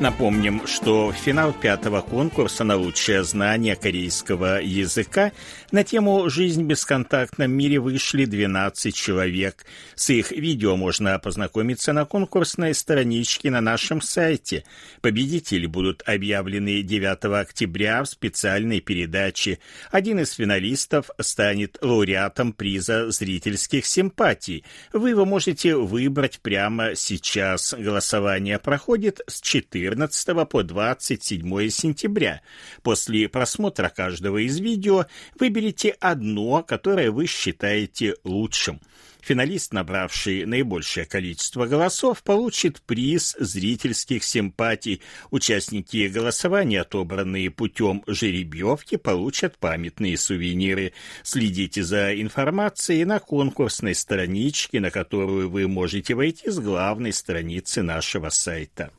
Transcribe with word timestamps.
Напомним, 0.00 0.66
что 0.66 1.12
финал 1.12 1.52
пятого 1.52 2.00
конкурса 2.00 2.64
на 2.64 2.74
лучшее 2.74 3.22
знание 3.22 3.76
корейского 3.76 4.60
языка 4.60 5.30
на 5.70 5.84
тему 5.84 6.28
«Жизнь 6.28 6.64
в 6.64 6.66
бесконтактном 6.66 7.52
мире» 7.52 7.78
вышли 7.78 8.24
12 8.24 8.92
человек. 8.92 9.64
С 9.94 10.10
их 10.10 10.32
видео 10.32 10.76
можно 10.76 11.16
познакомиться 11.20 11.92
на 11.92 12.06
конкурсной 12.06 12.74
страничке 12.74 13.52
на 13.52 13.60
нашем 13.60 14.00
сайте. 14.00 14.64
Победители 15.00 15.66
будут 15.66 16.02
объявлены 16.06 16.82
9 16.82 17.24
октября 17.40 18.02
в 18.02 18.06
специальной 18.06 18.80
передаче. 18.80 19.60
Один 19.92 20.18
из 20.18 20.32
финалистов 20.32 21.10
станет 21.20 21.78
лауреатом 21.80 22.52
приза 22.52 23.12
зрительских 23.12 23.86
симпатий. 23.86 24.64
Вы 24.92 25.10
его 25.10 25.24
можете 25.24 25.76
выбрать 25.76 26.40
прямо 26.40 26.96
сейчас. 26.96 27.74
Голосование 27.78 28.58
проходит 28.58 29.20
с 29.28 29.40
14 29.40 29.83
14 29.84 30.48
по 30.48 30.62
27 30.62 31.68
сентября. 31.68 32.40
После 32.82 33.28
просмотра 33.28 33.90
каждого 33.90 34.38
из 34.38 34.58
видео 34.58 35.06
выберите 35.38 35.90
одно, 36.00 36.62
которое 36.62 37.10
вы 37.10 37.26
считаете 37.26 38.14
лучшим. 38.24 38.80
Финалист, 39.20 39.72
набравший 39.72 40.44
наибольшее 40.44 41.06
количество 41.06 41.66
голосов, 41.66 42.22
получит 42.22 42.82
приз 42.82 43.34
зрительских 43.38 44.22
симпатий. 44.22 45.00
Участники 45.30 46.08
голосования, 46.08 46.82
отобранные 46.82 47.50
путем 47.50 48.02
жеребьевки, 48.06 48.96
получат 48.96 49.56
памятные 49.58 50.18
сувениры. 50.18 50.92
Следите 51.22 51.82
за 51.82 52.20
информацией 52.20 53.06
на 53.06 53.18
конкурсной 53.18 53.94
страничке, 53.94 54.80
на 54.80 54.90
которую 54.90 55.48
вы 55.48 55.68
можете 55.68 56.14
войти 56.14 56.50
с 56.50 56.58
главной 56.58 57.14
страницы 57.14 57.80
нашего 57.80 58.28
сайта. 58.28 58.90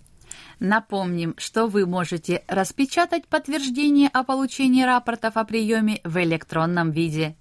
Напомним, 0.60 1.36
что 1.38 1.68
вы 1.68 1.86
можете 1.86 2.44
распечатать 2.48 3.28
подтверждение 3.28 4.10
о 4.10 4.24
получении 4.24 4.84
рапортов 4.84 5.38
о 5.38 5.46
приеме 5.46 6.00
в 6.04 6.18
электронном 6.18 6.92
виде. 6.92 7.36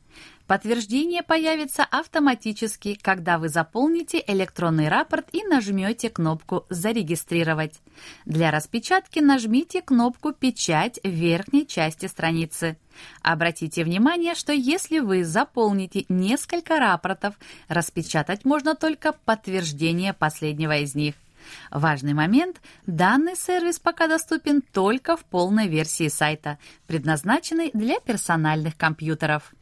Подтверждение 0.46 1.22
появится 1.22 1.84
автоматически, 1.84 2.98
когда 3.00 3.38
вы 3.38 3.48
заполните 3.48 4.22
электронный 4.26 4.88
рапорт 4.88 5.28
и 5.32 5.42
нажмете 5.42 6.10
кнопку 6.10 6.66
«Зарегистрировать». 6.68 7.80
Для 8.26 8.50
распечатки 8.50 9.20
нажмите 9.20 9.80
кнопку 9.80 10.32
«Печать» 10.32 11.00
в 11.02 11.08
верхней 11.08 11.66
части 11.66 12.06
страницы. 12.06 12.76
Обратите 13.22 13.84
внимание, 13.84 14.34
что 14.34 14.52
если 14.52 14.98
вы 14.98 15.24
заполните 15.24 16.04
несколько 16.10 16.78
рапортов, 16.78 17.36
распечатать 17.68 18.44
можно 18.44 18.74
только 18.74 19.12
подтверждение 19.24 20.12
последнего 20.12 20.76
из 20.76 20.94
них. 20.94 21.14
Важный 21.70 22.14
момент– 22.14 22.60
данный 22.86 23.36
сервис 23.36 23.78
пока 23.78 24.08
доступен 24.08 24.62
только 24.62 25.16
в 25.16 25.24
полной 25.24 25.68
версии 25.68 26.08
сайта, 26.08 26.58
предназначенной 26.86 27.70
для 27.72 28.00
персональных 28.00 28.76
компьютеров. 28.76 29.54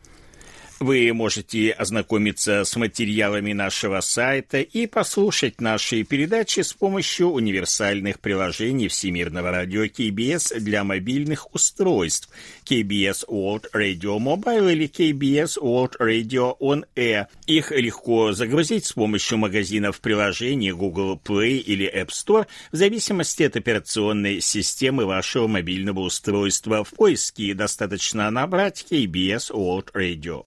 Вы 0.80 1.12
можете 1.12 1.70
ознакомиться 1.70 2.64
с 2.64 2.76
материалами 2.76 3.52
нашего 3.52 4.00
сайта 4.00 4.60
и 4.60 4.86
послушать 4.86 5.60
наши 5.60 6.02
передачи 6.02 6.60
с 6.60 6.72
помощью 6.72 7.28
универсальных 7.28 8.20
приложений 8.20 8.88
Всемирного 8.88 9.50
радио 9.50 9.84
KBS 9.84 10.58
для 10.58 10.84
мобильных 10.84 11.54
устройств 11.54 12.28
KBS 12.64 13.26
World 13.28 13.66
Radio 13.74 14.18
Mobile 14.18 14.72
или 14.72 14.88
KBS 14.88 15.58
World 15.60 15.96
Radio 15.98 16.56
On 16.60 16.84
Air. 16.96 17.26
Их 17.46 17.70
легко 17.70 18.32
загрузить 18.32 18.86
с 18.86 18.92
помощью 18.92 19.38
магазинов 19.38 20.00
приложений 20.00 20.72
Google 20.72 21.20
Play 21.22 21.58
или 21.58 21.92
App 21.92 22.08
Store 22.08 22.46
в 22.70 22.76
зависимости 22.76 23.42
от 23.44 23.56
операционной 23.56 24.40
системы 24.40 25.06
вашего 25.06 25.46
мобильного 25.46 26.00
устройства. 26.00 26.84
В 26.84 26.90
поиске 26.90 27.54
достаточно 27.54 28.30
набрать 28.30 28.84
KBS 28.90 29.50
World 29.50 29.92
Radio. 29.94 30.44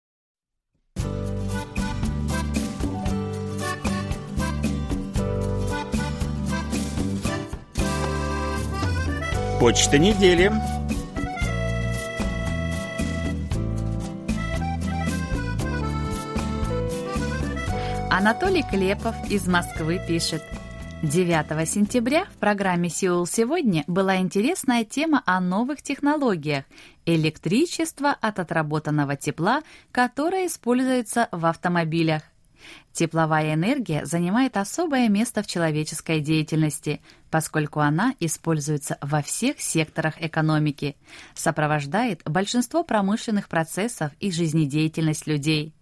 Почта 9.60 9.98
недели. 9.98 10.52
Анатолий 18.12 18.64
Клепов 18.70 19.16
из 19.30 19.48
Москвы 19.48 20.02
пишет. 20.06 20.44
9 21.04 21.70
сентября 21.70 22.26
в 22.26 22.38
программе 22.38 22.90
«Сеул 22.90 23.26
сегодня» 23.26 23.86
была 23.88 24.18
интересная 24.18 24.84
тема 24.84 25.24
о 25.26 25.40
новых 25.40 25.82
технологиях– 25.82 26.66
электричество 27.06 28.12
от 28.12 28.40
отработанного 28.40 29.16
тепла, 29.16 29.62
которое 29.94 30.48
используется 30.48 31.30
в 31.32 31.46
автомобилях. 31.46 32.24
Тепловая 32.94 33.56
энергия 33.56 34.06
занимает 34.06 34.56
особое 34.56 35.10
место 35.10 35.44
в 35.44 35.48
человеческой 35.48 36.22
деятельности, 36.22 37.02
поскольку 37.30 37.82
она 37.82 38.16
используется 38.20 38.98
во 39.02 39.22
всех 39.22 39.60
секторах 39.60 40.16
экономики, 40.22 40.96
сопровождает 41.34 42.22
большинство 42.24 42.84
промышленных 42.84 43.50
процессов 43.50 44.12
и 44.20 44.32
жизнедеятельность 44.32 45.28
людей. 45.28 45.74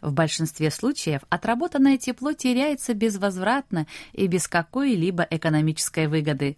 В 0.00 0.12
большинстве 0.12 0.70
случаев 0.70 1.22
отработанное 1.28 1.98
тепло 1.98 2.32
теряется 2.32 2.94
безвозвратно 2.94 3.86
и 4.12 4.26
без 4.26 4.48
какой-либо 4.48 5.26
экономической 5.28 6.06
выгоды. 6.06 6.56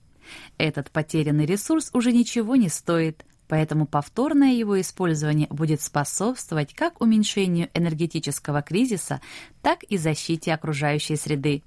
Этот 0.58 0.90
потерянный 0.90 1.46
ресурс 1.46 1.90
уже 1.92 2.12
ничего 2.12 2.56
не 2.56 2.68
стоит– 2.68 3.24
поэтому 3.48 3.86
повторное 3.86 4.52
его 4.52 4.80
использование 4.80 5.48
будет 5.50 5.80
способствовать 5.80 6.74
как 6.74 7.00
уменьшению 7.00 7.68
энергетического 7.74 8.62
кризиса, 8.62 9.20
так 9.62 9.82
и 9.84 9.98
защите 9.98 10.52
окружающей 10.52 11.16
среды. 11.16 11.62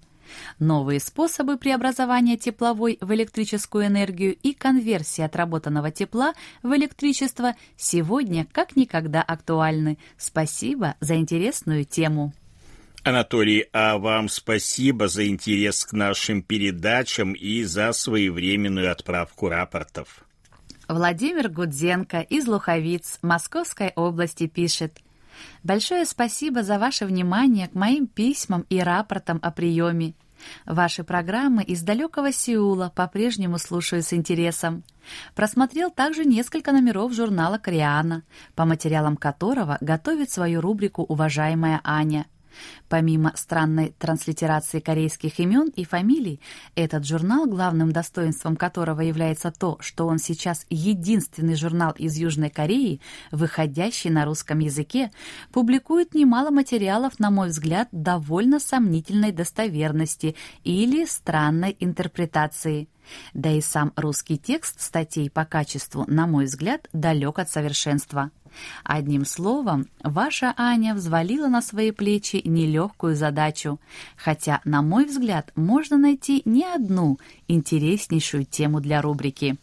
Новые 0.60 1.00
способы 1.00 1.58
преобразования 1.58 2.38
тепловой 2.38 2.98
в 3.02 3.14
электрическую 3.14 3.86
энергию 3.86 4.36
и 4.36 4.54
конверсии 4.54 5.22
отработанного 5.22 5.92
тепла 5.92 6.34
в 6.64 6.76
электричество 6.76 7.56
сегодня 7.76 8.46
как 8.52 8.76
никогда 8.76 9.22
актуальны. 9.22 9.98
Спасибо 10.18 10.96
за 11.00 11.16
интересную 11.16 11.86
тему. 11.86 12.34
Анатолий, 13.04 13.68
а 13.72 13.98
вам 13.98 14.28
спасибо 14.28 15.08
за 15.08 15.28
интерес 15.28 15.86
к 15.86 15.94
нашим 15.94 16.42
передачам 16.42 17.32
и 17.34 17.64
за 17.64 17.94
своевременную 17.94 18.92
отправку 18.92 19.48
рапортов. 19.48 20.27
Владимир 20.88 21.50
Гудзенко 21.50 22.22
из 22.22 22.48
Луховиц 22.48 23.20
Московской 23.22 23.92
области 23.98 24.48
пишет. 24.48 25.00
Большое 25.62 26.06
спасибо 26.06 26.64
за 26.64 26.80
ваше 26.80 27.06
внимание 27.06 27.68
к 27.68 27.76
моим 27.76 28.08
письмам 28.08 28.66
и 28.70 28.80
рапортам 28.80 29.40
о 29.42 29.52
приеме. 29.52 30.14
Ваши 30.66 31.04
программы 31.04 31.64
из 31.64 31.82
далекого 31.82 32.32
Сеула 32.32 32.92
по-прежнему 32.96 33.58
слушаю 33.58 34.02
с 34.02 34.14
интересом. 34.14 34.84
Просмотрел 35.36 35.92
также 35.92 36.24
несколько 36.24 36.72
номеров 36.72 37.12
журнала 37.14 37.58
«Кориана», 37.58 38.24
по 38.56 38.64
материалам 38.64 39.18
которого 39.18 39.78
готовит 39.82 40.32
свою 40.32 40.62
рубрику 40.62 41.04
«Уважаемая 41.04 41.82
Аня». 41.84 42.28
Помимо 42.90 43.34
странной 43.36 43.94
транслитерации 43.98 44.80
корейских 44.80 45.40
имен 45.40 45.70
и 45.76 45.84
фамилий, 45.84 46.40
этот 46.76 47.06
журнал, 47.06 47.46
главным 47.46 47.92
достоинством 47.92 48.56
которого 48.56 49.02
является 49.02 49.52
то, 49.52 49.78
что 49.80 50.08
он 50.08 50.20
сейчас 50.20 50.66
единственный 50.70 51.56
журнал 51.56 51.92
из 51.98 52.16
Южной 52.16 52.50
Кореи, 52.50 53.02
выходящий 53.32 54.10
на 54.10 54.26
русском 54.26 54.60
языке, 54.60 55.12
публикует 55.52 56.14
немало 56.14 56.50
материалов, 56.50 57.20
на 57.20 57.32
мой 57.32 57.50
взгляд, 57.50 57.90
довольно 57.92 58.60
сомнительной 58.60 59.32
достоверности 59.32 60.36
или 60.64 61.06
странной 61.06 61.76
интерпретации. 61.80 62.90
Да 63.34 63.52
и 63.52 63.62
сам 63.62 63.94
русский 63.96 64.38
текст 64.38 64.82
статей 64.82 65.30
по 65.30 65.46
качеству, 65.46 66.06
на 66.08 66.28
мой 66.28 66.46
взгляд, 66.46 66.88
далек 66.94 67.40
от 67.40 67.50
совершенства. 67.50 68.32
Одним 68.84 69.26
словом, 69.26 69.88
ваша 70.04 70.54
Аня 70.58 70.94
взвалила 70.96 71.48
на 71.48 71.62
свои 71.62 71.92
плечи 71.92 72.42
нелегкую 72.44 73.16
задачу, 73.16 73.80
хотя, 74.16 74.62
на 74.64 74.82
мой 74.82 75.06
взгляд, 75.06 75.52
можно 75.56 75.98
найти 75.98 76.42
не 76.46 76.66
одну 76.66 77.20
интереснейшую 77.48 78.46
тему 78.46 78.80
для 78.80 79.02
рубрики. 79.02 79.58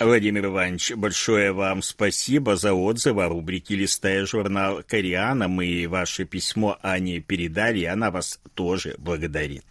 Владимир 0.00 0.46
Иванович, 0.46 0.94
большое 0.96 1.52
вам 1.52 1.82
спасибо 1.82 2.56
за 2.56 2.72
отзывы 2.72 3.24
о 3.24 3.28
рубрике 3.28 3.76
«Листая 3.76 4.26
журнал 4.26 4.82
Кориана». 4.86 5.46
Мы 5.48 5.86
ваше 5.88 6.24
письмо 6.24 6.76
Ане 6.82 7.20
передали, 7.20 7.80
и 7.80 7.84
она 7.84 8.10
вас 8.10 8.40
тоже 8.54 8.96
благодарит. 8.98 9.64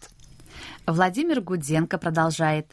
Владимир 0.86 1.42
Гуденко 1.42 1.98
продолжает. 1.98 2.68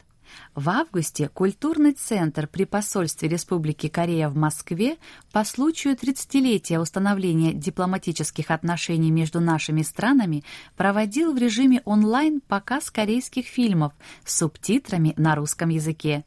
В 0.55 0.69
августе 0.69 1.29
культурный 1.29 1.93
центр 1.93 2.47
при 2.47 2.65
посольстве 2.65 3.29
Республики 3.29 3.87
Корея 3.87 4.29
в 4.29 4.35
Москве 4.35 4.97
по 5.31 5.43
случаю 5.43 5.95
30-летия 5.95 6.79
установления 6.79 7.53
дипломатических 7.53 8.51
отношений 8.51 9.11
между 9.11 9.39
нашими 9.39 9.81
странами 9.81 10.43
проводил 10.75 11.33
в 11.33 11.37
режиме 11.37 11.81
онлайн 11.85 12.41
показ 12.41 12.91
корейских 12.91 13.45
фильмов 13.45 13.93
с 14.25 14.37
субтитрами 14.37 15.13
на 15.17 15.35
русском 15.35 15.69
языке. 15.69 16.23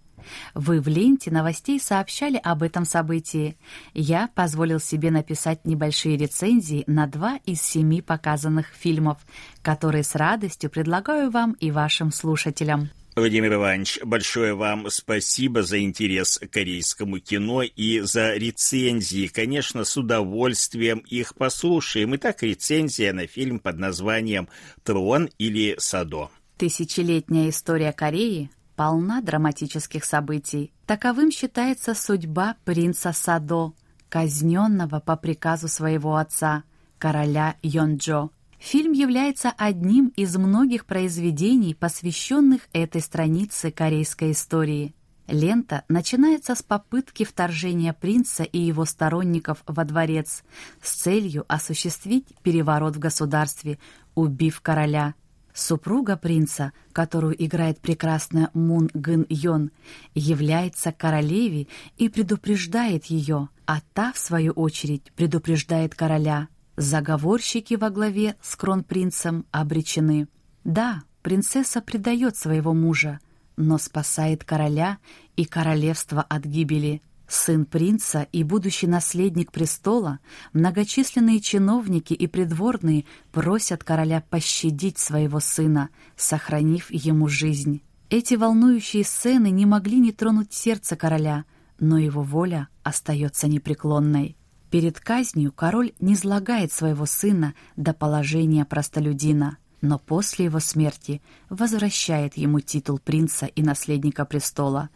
Вы 0.55 0.81
в 0.81 0.89
ленте 0.89 1.31
новостей 1.31 1.81
сообщали 1.81 2.41
об 2.43 2.63
этом 2.63 2.85
событии. 2.85 3.57
Я 3.95 4.29
позволил 4.35 4.81
себе 4.81 5.11
написать 5.11 5.65
небольшие 5.65 6.17
рецензии 6.17 6.85
на 6.87 7.07
два 7.07 7.39
из 7.45 7.61
семи 7.61 8.01
показанных 8.01 8.69
фильмов, 8.69 9.19
которые 9.63 10.05
с 10.05 10.15
радостью 10.15 10.71
предлагаю 10.71 11.31
вам 11.31 11.53
и 11.53 11.71
вашим 11.71 12.13
слушателям. 12.13 12.91
Владимир 13.15 13.55
Иванович, 13.55 14.01
большое 14.05 14.55
вам 14.55 14.89
спасибо 14.89 15.63
за 15.63 15.81
интерес 15.83 16.39
к 16.39 16.49
корейскому 16.49 17.19
кино 17.19 17.63
и 17.63 18.01
за 18.01 18.33
рецензии. 18.33 19.27
Конечно, 19.27 19.85
с 19.85 19.99
удовольствием 19.99 21.01
их 21.01 21.35
послушаем. 21.35 22.17
Итак, 22.17 22.43
рецензия 22.43 23.13
на 23.13 23.27
фильм 23.27 23.59
под 23.59 23.79
названием 23.79 24.49
«Трон» 24.83 25.29
или 25.37 25.77
«Садо». 25.79 26.31
Тысячелетняя 26.57 27.51
история 27.51 27.93
Кореи 27.93 28.51
полна 28.77 29.21
драматических 29.21 30.07
событий. 30.07 30.73
Таковым 30.87 31.31
считается 31.31 31.95
судьба 31.95 32.57
принца 32.65 33.13
Садо, 33.13 33.75
казненного 34.09 35.01
по 35.01 35.17
приказу 35.17 35.69
своего 35.69 36.17
отца, 36.17 36.65
короля 36.99 37.57
Йонджо. 37.63 38.31
Фильм 38.63 38.93
является 38.93 39.51
одним 39.51 40.13
из 40.15 40.37
многих 40.37 40.87
произведений, 40.87 41.75
посвященных 41.75 42.61
этой 42.73 43.01
странице 43.01 43.73
корейской 43.73 44.31
истории. 44.31 44.95
Лента 45.27 45.83
начинается 45.89 46.55
с 46.55 46.63
попытки 46.63 47.25
вторжения 47.25 47.93
принца 47.93 48.45
и 48.45 48.61
его 48.61 48.85
сторонников 48.85 49.65
во 49.67 49.85
дворец 49.85 50.45
с 50.81 50.93
целью 50.93 51.45
осуществить 51.49 52.29
переворот 52.45 52.95
в 52.95 53.01
государстве, 53.01 53.81
убив 54.15 54.61
короля. 54.61 55.17
Супруга 55.53 56.17
принца, 56.17 56.73
которую 56.93 57.35
играет 57.45 57.81
прекрасная 57.81 58.49
Мун 58.55 58.89
Гын 58.95 59.27
Йон, 59.29 59.73
является 60.15 60.93
королеве 60.93 61.67
и 61.99 62.09
предупреждает 62.09 63.07
ее, 63.07 63.49
а 63.67 63.81
та, 63.93 64.13
в 64.13 64.19
свою 64.19 64.53
очередь, 64.53 65.11
предупреждает 65.17 65.97
короля. 65.97 66.47
Заговорщики 66.77 67.75
во 67.75 67.91
главе 67.91 68.37
с 68.41 68.57
кронпринцем 68.57 69.47
обречены. 69.51 70.29
Да, 70.65 71.03
принцесса 71.23 71.81
предает 71.81 72.37
своего 72.37 72.73
мужа, 72.73 73.21
но 73.57 73.79
спасает 73.79 74.45
короля 74.45 74.99
и 75.37 75.45
королевство 75.45 76.23
от 76.23 76.45
гибели– 76.45 77.03
сын 77.33 77.65
принца 77.65 78.27
и 78.33 78.43
будущий 78.45 78.87
наследник 78.87 79.53
престола, 79.53 80.19
многочисленные 80.53 81.41
чиновники 81.41 82.13
и 82.13 82.27
придворные 82.27 83.05
просят 83.33 83.85
короля 83.85 84.23
пощадить 84.29 84.99
своего 84.99 85.41
сына, 85.41 85.89
сохранив 86.17 86.91
ему 86.91 87.29
жизнь. 87.29 87.83
Эти 88.11 88.35
волнующие 88.35 89.05
сцены 89.05 89.51
не 89.51 89.65
могли 89.65 89.99
не 89.99 90.13
тронуть 90.13 90.53
сердце 90.53 90.97
короля, 90.97 91.45
но 91.81 91.99
его 91.99 92.23
воля 92.23 92.69
остается 92.83 93.49
непреклонной. 93.49 94.37
Перед 94.73 94.99
казнью 94.99 95.53
король 95.53 95.93
не 96.01 96.15
излагает 96.15 96.73
своего 96.73 97.07
сына 97.07 97.55
до 97.77 97.93
положения 97.93 98.65
простолюдина 98.65 99.59
но 99.83 99.99
после 99.99 100.47
его 100.47 100.61
смерти 100.61 101.21
возвращает 101.51 102.37
ему 102.37 102.61
титул 102.61 102.99
принца 102.99 103.47
и 103.47 103.63
наследника 103.63 104.25
престола. 104.25 104.89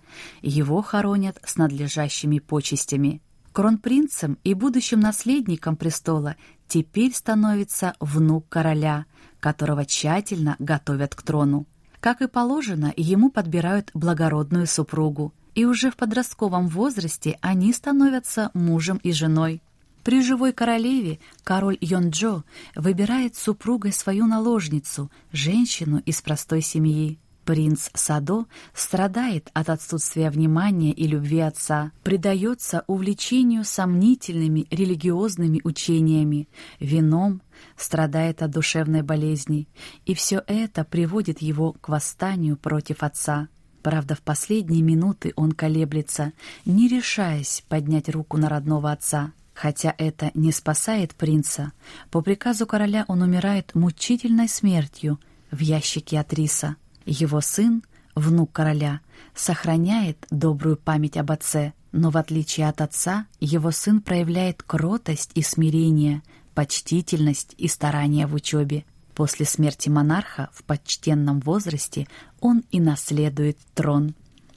Его 0.43 0.81
хоронят 0.81 1.39
с 1.45 1.57
надлежащими 1.57 2.39
почестями. 2.39 3.21
Кронпринцем 3.53 4.39
и 4.45 4.55
будущим 4.55 5.01
наследником 5.01 5.77
престола 5.77 6.37
теперь 6.69 7.13
становится 7.13 7.95
внук 7.99 8.49
короля, 8.49 9.07
которого 9.41 9.85
тщательно 9.85 10.55
готовят 10.61 11.17
к 11.17 11.23
трону. 11.23 11.67
Как 11.99 12.23
и 12.23 12.29
положено, 12.29 12.93
ему 12.97 13.31
подбирают 13.31 13.91
благородную 13.93 14.69
супругу, 14.69 15.35
и 15.57 15.65
уже 15.65 15.91
в 15.91 15.97
подростковом 15.97 16.69
возрасте 16.69 17.39
они 17.41 17.73
становятся 17.73 18.51
мужем 18.55 18.99
и 18.99 19.11
женой. 19.11 19.63
При 20.07 20.23
живой 20.23 20.53
королеве 20.53 21.19
король 21.43 21.79
Йонджо 21.81 22.45
выбирает 22.77 23.35
супругой 23.35 23.93
свою 23.93 24.27
наложницу, 24.27 25.11
женщину 25.33 25.99
из 26.07 26.23
простой 26.23 26.63
семьи. 26.63 27.19
Принц 27.45 27.91
Садо 27.93 28.47
страдает 28.73 29.51
от 29.53 29.69
отсутствия 29.69 30.31
внимания 30.31 30.93
и 30.93 31.09
любви 31.09 31.41
отца, 31.41 31.91
предается 32.05 32.85
увлечению 32.87 33.65
сомнительными 33.65 34.69
религиозными 34.71 35.61
учениями, 35.65 36.49
вином, 36.79 37.43
страдает 37.77 38.43
от 38.43 38.53
душевной 38.53 39.03
болезни, 39.03 39.67
и 40.05 40.15
все 40.15 40.41
это 40.47 40.85
приводит 40.85 41.43
его 41.43 41.73
к 41.73 41.89
восстанию 41.89 42.57
против 42.57 43.03
отца. 43.03 43.49
Правда, 43.83 44.15
в 44.15 44.23
последние 44.23 44.83
минуты 44.83 45.33
он 45.35 45.51
колеблется, 45.51 46.33
не 46.65 46.87
решаясь 46.87 47.65
поднять 47.69 48.09
руку 48.09 48.37
на 48.37 48.49
родного 48.49 48.93
отца. 48.93 49.33
Хотя 49.57 49.95
это 49.97 50.31
не 50.35 50.53
спасает 50.53 51.15
принца, 51.15 51.73
по 52.11 52.21
приказу 52.21 52.67
короля 52.67 53.07
он 53.09 53.23
умирает 53.23 53.75
мучительной 53.75 54.51
смертью 54.51 55.19
в 55.51 55.61
ящике 55.61 56.21
от 56.21 56.35
риса. 56.35 56.77
Его 57.07 57.41
сын, 57.41 57.83
внук 58.15 58.53
короля, 58.53 59.01
сохраняет 59.35 60.27
добрую 60.31 60.77
память 60.77 61.17
об 61.17 61.33
отце, 61.33 61.73
но 61.91 62.11
в 62.11 62.19
отличие 62.19 62.69
от 62.69 62.83
отца, 62.83 63.27
его 63.41 63.71
сын 63.71 64.03
проявляет 64.03 64.63
кротость 64.63 65.31
и 65.35 65.41
смирение, 65.41 66.23
почтительность 66.55 67.55
и 67.57 67.67
старание 67.67 68.27
в 68.27 68.35
учебе. 68.35 68.85
После 69.15 69.47
смерти 69.47 69.89
монарха 69.89 70.51
в 70.53 70.65
почтенном 70.65 71.41
возрасте 71.41 72.09
он 72.41 72.63
и 72.71 72.79
наследует 72.79 73.57
трон. 73.73 74.15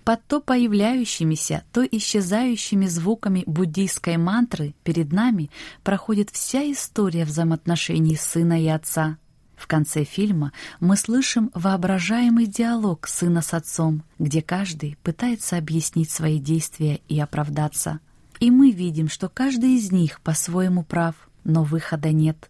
Под 0.09 0.25
то 0.25 0.41
появляющимися, 0.41 1.61
то 1.71 1.85
исчезающими 1.85 2.87
звуками 2.87 3.43
буддийской 3.45 4.17
мантры 4.17 4.73
перед 4.83 5.13
нами 5.13 5.51
проходит 5.83 6.31
вся 6.31 6.63
история 6.71 7.25
взаимоотношений 7.25 8.15
сына 8.15 8.59
и 8.59 8.65
отца. 8.69 9.19
В 9.55 9.67
конце 9.67 10.05
фильма 10.05 10.51
мы 10.79 10.97
слышим 10.97 11.51
воображаемый 11.53 12.47
диалог 12.47 13.07
сына 13.07 13.43
с 13.43 13.53
отцом, 13.53 14.01
где 14.17 14.41
каждый 14.41 14.97
пытается 15.03 15.57
объяснить 15.57 16.09
свои 16.09 16.39
действия 16.39 17.01
и 17.07 17.19
оправдаться. 17.19 17.99
И 18.39 18.49
мы 18.49 18.71
видим, 18.71 19.09
что 19.09 19.29
каждый 19.29 19.75
из 19.75 19.91
них 19.91 20.21
по-своему 20.21 20.81
прав, 20.81 21.13
но 21.43 21.63
выхода 21.63 22.11
нет. 22.11 22.49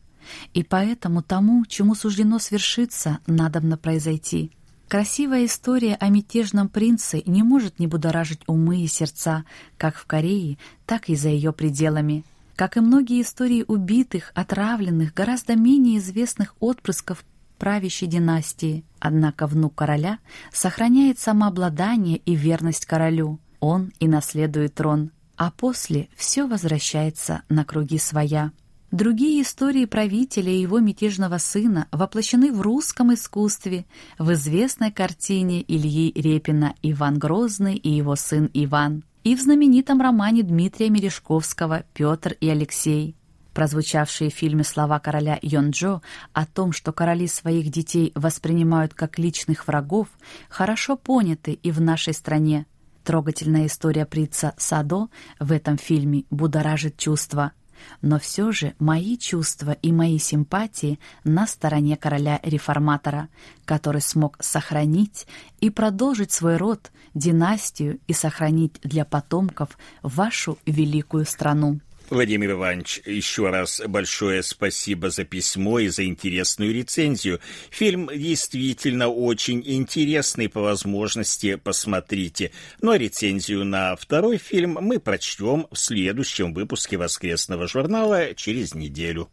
И 0.54 0.64
поэтому 0.64 1.22
тому, 1.22 1.66
чему 1.66 1.94
суждено 1.94 2.40
свершиться, 2.40 3.20
надобно 3.28 3.76
произойти— 3.76 4.54
Красивая 4.90 5.46
история 5.46 5.94
о 6.00 6.10
мятежном 6.10 6.68
принце 6.68 7.22
не 7.28 7.44
может 7.44 7.78
не 7.78 7.86
будоражить 7.86 8.42
умы 8.48 8.82
и 8.82 8.88
сердца, 8.88 9.46
как 9.78 9.96
в 9.96 10.08
Корее, 10.08 10.58
так 10.88 11.10
и 11.10 11.16
за 11.16 11.30
ее 11.30 11.54
пределами. 11.54 12.26
Как 12.56 12.76
и 12.76 12.80
многие 12.80 13.22
истории 13.22 13.64
убитых, 13.68 14.32
отравленных, 14.34 15.14
гораздо 15.14 15.56
менее 15.56 16.00
известных 16.00 16.56
отпрысков 16.60 17.24
правящей 17.60 18.08
династии. 18.08 18.84
Однако 18.98 19.46
внук 19.46 19.76
короля 19.76 20.18
сохраняет 20.52 21.20
самообладание 21.20 22.18
и 22.18 22.34
верность 22.34 22.88
королю. 22.88 23.40
Он 23.60 23.94
и 24.00 24.08
наследует 24.08 24.74
трон. 24.74 25.12
А 25.38 25.52
после 25.52 26.10
все 26.16 26.48
возвращается 26.48 27.44
на 27.48 27.64
круги 27.64 28.00
своя. 28.00 28.54
Другие 28.92 29.44
истории 29.44 29.86
правителя 29.86 30.52
и 30.52 30.62
его 30.62 30.80
мятежного 30.80 31.38
сына 31.38 31.88
воплощены 31.92 32.52
в 32.52 32.60
русском 32.62 33.14
искусстве, 33.14 33.86
в 34.18 34.34
известной 34.34 34.92
картине 34.92 35.64
Ильи 35.68 36.12
Репина 36.16 36.74
«Иван 36.82 37.20
Грозный 37.20 37.76
и 37.76 37.90
его 37.90 38.16
сын 38.16 38.50
Иван» 38.52 39.04
и 39.24 39.36
в 39.36 39.42
знаменитом 39.42 40.02
романе 40.02 40.42
Дмитрия 40.42 40.90
Мережковского 40.90 41.84
«Петр 41.94 42.36
и 42.42 42.50
Алексей». 42.50 43.16
Прозвучавшие 43.54 44.32
в 44.32 44.34
фильме 44.34 44.64
слова 44.64 44.98
короля 44.98 45.38
Йонджо 45.44 46.02
о 46.34 46.46
том, 46.48 46.72
что 46.72 46.92
короли 46.92 47.28
своих 47.28 47.70
детей 47.70 48.12
воспринимают 48.16 48.96
как 48.96 49.20
личных 49.20 49.68
врагов, 49.68 50.08
хорошо 50.50 50.98
поняты 50.98 51.52
и 51.52 51.70
в 51.70 51.80
нашей 51.80 52.16
стране. 52.16 52.66
Трогательная 53.04 53.68
история 53.68 54.08
принца 54.08 54.56
Садо 54.58 55.10
в 55.40 55.52
этом 55.52 55.78
фильме 55.78 56.24
будоражит 56.32 56.98
чувства– 56.98 57.52
но 58.02 58.20
все 58.20 58.52
же 58.52 58.74
мои 58.80 59.18
чувства 59.18 59.72
и 59.72 59.92
мои 59.92 60.18
симпатии 60.20 61.00
на 61.24 61.48
стороне 61.48 61.98
короля-реформатора, 61.98 63.30
который 63.66 64.02
смог 64.02 64.38
сохранить 64.42 65.28
и 65.60 65.70
продолжить 65.70 66.32
свой 66.32 66.58
род, 66.58 66.92
династию 67.14 68.00
и 68.08 68.14
сохранить 68.14 68.80
для 68.82 69.06
потомков 69.06 69.78
вашу 70.02 70.58
великую 70.66 71.26
страну. 71.26 71.80
Владимир 72.10 72.52
Иванович, 72.52 73.02
еще 73.06 73.50
раз 73.50 73.82
большое 73.88 74.42
спасибо 74.42 75.10
за 75.10 75.26
письмо 75.26 75.80
и 75.80 75.90
за 75.90 76.06
интересную 76.06 76.74
рецензию. 76.74 77.40
Фильм 77.70 78.10
действительно 78.12 79.10
очень 79.10 79.62
интересный, 79.64 80.50
по 80.50 80.62
возможности 80.62 81.56
посмотрите. 81.56 82.52
Но 82.82 82.96
рецензию 82.96 83.64
на 83.64 83.96
второй 83.96 84.38
фильм 84.38 84.78
мы 84.82 85.00
прочтем 85.00 85.68
в 85.72 85.78
следующем 85.78 86.54
выпуске 86.54 86.98
воскресного 86.98 87.68
журнала 87.68 88.34
через 88.34 88.74
неделю. 88.74 89.30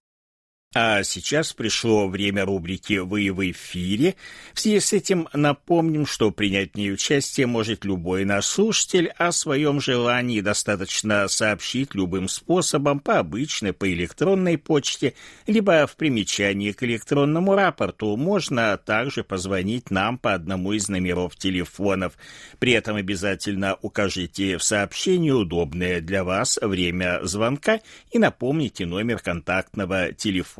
А 0.78 1.04
сейчас 1.04 1.54
пришло 1.54 2.06
время 2.06 2.44
рубрики 2.44 2.99
«Вы 2.99 3.32
в 3.32 3.50
эфире». 3.50 4.14
В 4.52 4.61
связи 4.61 4.80
с 4.80 4.92
этим 4.92 5.26
напомним, 5.32 6.04
что 6.04 6.30
принять 6.30 6.73
в 6.75 6.76
ней 6.76 6.92
участие 6.92 7.46
может 7.46 7.87
любой 7.87 8.26
наш 8.26 8.44
слушатель, 8.44 9.08
о 9.16 9.32
своем 9.32 9.80
желании 9.80 10.42
достаточно 10.42 11.28
сообщить 11.28 11.94
любым 11.94 12.28
способом 12.28 13.00
по 13.00 13.20
обычной, 13.20 13.73
по 13.73 13.90
электронной 13.90 14.58
почте, 14.58 15.14
либо 15.46 15.87
в 15.87 15.96
примечании 15.96 16.73
к 16.73 16.82
электронному 16.82 17.54
рапорту. 17.54 18.14
Можно 18.16 18.76
также 18.76 19.25
позвонить 19.25 19.90
нам 19.90 20.18
по 20.18 20.35
одному 20.35 20.75
из 20.75 20.90
номеров 20.90 21.37
телефонов. 21.37 22.18
При 22.58 22.73
этом 22.73 22.96
обязательно 22.96 23.78
укажите 23.80 24.58
в 24.58 24.62
сообщении 24.62 25.30
удобное 25.30 26.02
для 26.02 26.23
вас 26.23 26.58
время 26.61 27.20
звонка 27.23 27.80
и 28.11 28.18
напомните 28.18 28.85
номер 28.85 29.20
контактного 29.20 30.12
телефона. 30.12 30.55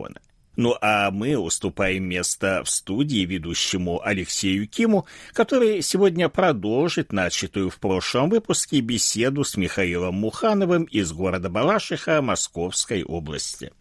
Ну 0.57 0.75
а 0.81 1.11
мы 1.11 1.37
уступаем 1.37 2.05
место 2.05 2.63
в 2.65 2.71
студии 2.71 3.27
ведущему 3.27 4.01
Алексею 4.03 4.67
Киму, 4.67 5.07
который 5.35 5.83
сегодня 5.83 6.31
продолжит 6.31 7.13
начатую 7.13 7.69
в 7.69 7.79
прошлом 7.79 8.31
выпуске 8.31 8.81
беседу 8.81 9.45
с 9.45 9.59
Михаилом 9.59 10.15
Мухановым 10.15 10.85
из 10.85 11.13
города 11.13 11.51
Балашиха 11.51 12.23
Московской 12.23 13.05
области. 13.05 13.73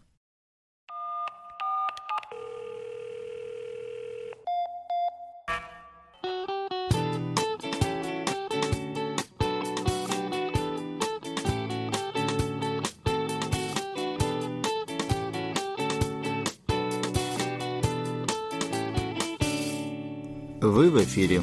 Вы 20.66 20.90
в 20.90 21.04
эфире. 21.04 21.42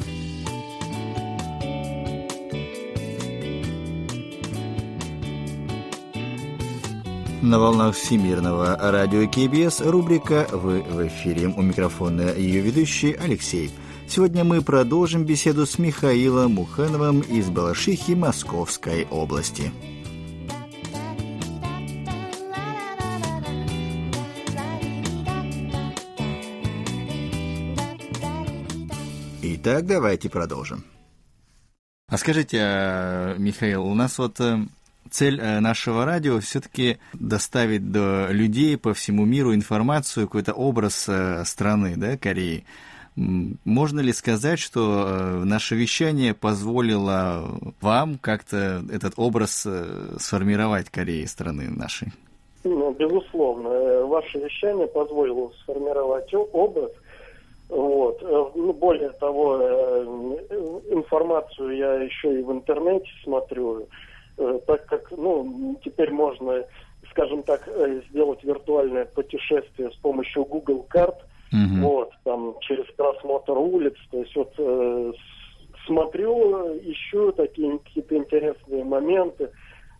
На 7.41 7.57
волнах 7.57 7.95
Всемирного 7.95 8.77
радио 8.81 9.25
КБС 9.29 9.79
рубрика 9.79 10.47
«Вы 10.51 10.81
в 10.81 11.07
эфире». 11.07 11.47
У 11.47 11.61
микрофона 11.61 12.33
ее 12.33 12.59
ведущий 12.59 13.13
Алексей. 13.13 13.71
Сегодня 14.09 14.43
мы 14.43 14.61
продолжим 14.61 15.23
беседу 15.23 15.65
с 15.65 15.79
Михаилом 15.79 16.55
Мухановым 16.55 17.21
из 17.21 17.49
Балашихи 17.49 18.15
Московской 18.15 19.07
области. 19.09 19.71
Итак, 29.65 29.85
давайте 29.85 30.29
продолжим. 30.29 30.83
А 32.09 32.17
скажите, 32.17 32.57
а, 32.59 33.37
Михаил, 33.37 33.85
у 33.85 33.93
нас 33.93 34.19
вот 34.19 34.37
э, 34.41 34.57
цель 35.09 35.39
э, 35.39 35.61
нашего 35.61 36.03
радио 36.03 36.41
все-таки 36.41 36.97
доставить 37.13 37.89
до 37.89 38.27
людей 38.29 38.77
по 38.77 38.93
всему 38.93 39.23
миру 39.23 39.55
информацию, 39.55 40.27
какой-то 40.27 40.51
образ 40.51 41.07
э, 41.07 41.45
страны, 41.45 41.93
да, 41.95 42.17
Кореи. 42.17 42.65
Можно 43.15 44.01
ли 44.01 44.11
сказать, 44.11 44.59
что 44.59 45.43
наше 45.45 45.75
вещание 45.75 46.33
позволило 46.33 47.57
вам 47.79 48.17
как-то 48.17 48.83
этот 48.91 49.13
образ 49.15 49.65
сформировать 50.17 50.89
Кореи 50.89 51.23
страны 51.23 51.69
нашей? 51.69 52.11
Ну, 52.65 52.93
безусловно. 52.93 53.69
Ваше 54.07 54.39
вещание 54.39 54.87
позволило 54.87 55.51
сформировать 55.61 56.33
образ, 56.33 56.91
вот. 57.73 58.21
Э, 58.21 58.51
ну, 58.55 58.71
более 58.73 59.09
того, 59.11 59.57
э, 59.59 60.05
информацию 60.91 61.75
я 61.75 61.95
еще 61.95 62.39
и 62.39 62.43
в 62.43 62.51
интернете 62.51 63.09
смотрю, 63.23 63.87
э, 64.37 64.59
так 64.67 64.85
как, 64.85 65.11
ну, 65.11 65.79
теперь 65.83 66.11
можно, 66.11 66.65
скажем 67.09 67.41
так, 67.41 67.67
сделать 68.09 68.43
виртуальное 68.43 69.05
путешествие 69.05 69.89
с 69.91 69.95
помощью 69.95 70.45
Google 70.45 70.85
карт, 70.87 71.17
mm-hmm. 71.51 71.81
вот, 71.81 72.11
там, 72.23 72.55
через 72.61 72.85
просмотр 72.95 73.53
улиц, 73.53 73.95
то 74.11 74.19
есть 74.19 74.35
вот 74.35 74.53
смотрю, 75.87 76.77
ищу 76.77 77.31
такие 77.33 77.79
какие-то 77.79 78.15
интересные 78.15 78.83
моменты, 78.83 79.51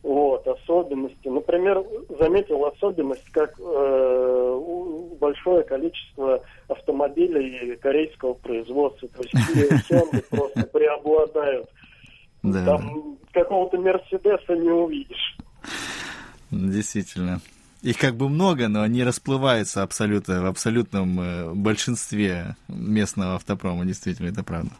вот, 0.03 0.45
особенности. 0.45 1.29
Например, 1.29 1.81
заметил 2.19 2.65
особенность, 2.65 3.27
как 3.31 3.55
э, 3.57 4.59
большое 5.19 5.63
количество 5.63 6.43
автомобилей 6.67 7.77
корейского 7.77 8.33
производства. 8.33 9.07
То 9.07 9.23
есть 9.23 9.89
Kia 9.89 10.25
просто 10.29 10.63
преобладают. 10.67 11.69
Да. 12.43 12.65
Там 12.65 13.17
какого-то 13.31 13.77
Мерседеса 13.77 14.55
не 14.55 14.69
увидишь. 14.69 15.37
Действительно. 16.51 17.39
Их 17.81 17.97
как 17.97 18.15
бы 18.15 18.29
много, 18.29 18.67
но 18.67 18.81
они 18.81 19.03
расплываются 19.03 19.83
абсолютно, 19.83 20.41
в 20.41 20.45
абсолютном 20.45 21.19
э, 21.19 21.53
большинстве 21.53 22.55
местного 22.67 23.35
автопрома, 23.35 23.85
действительно, 23.85 24.29
это 24.29 24.43
правда. 24.43 24.71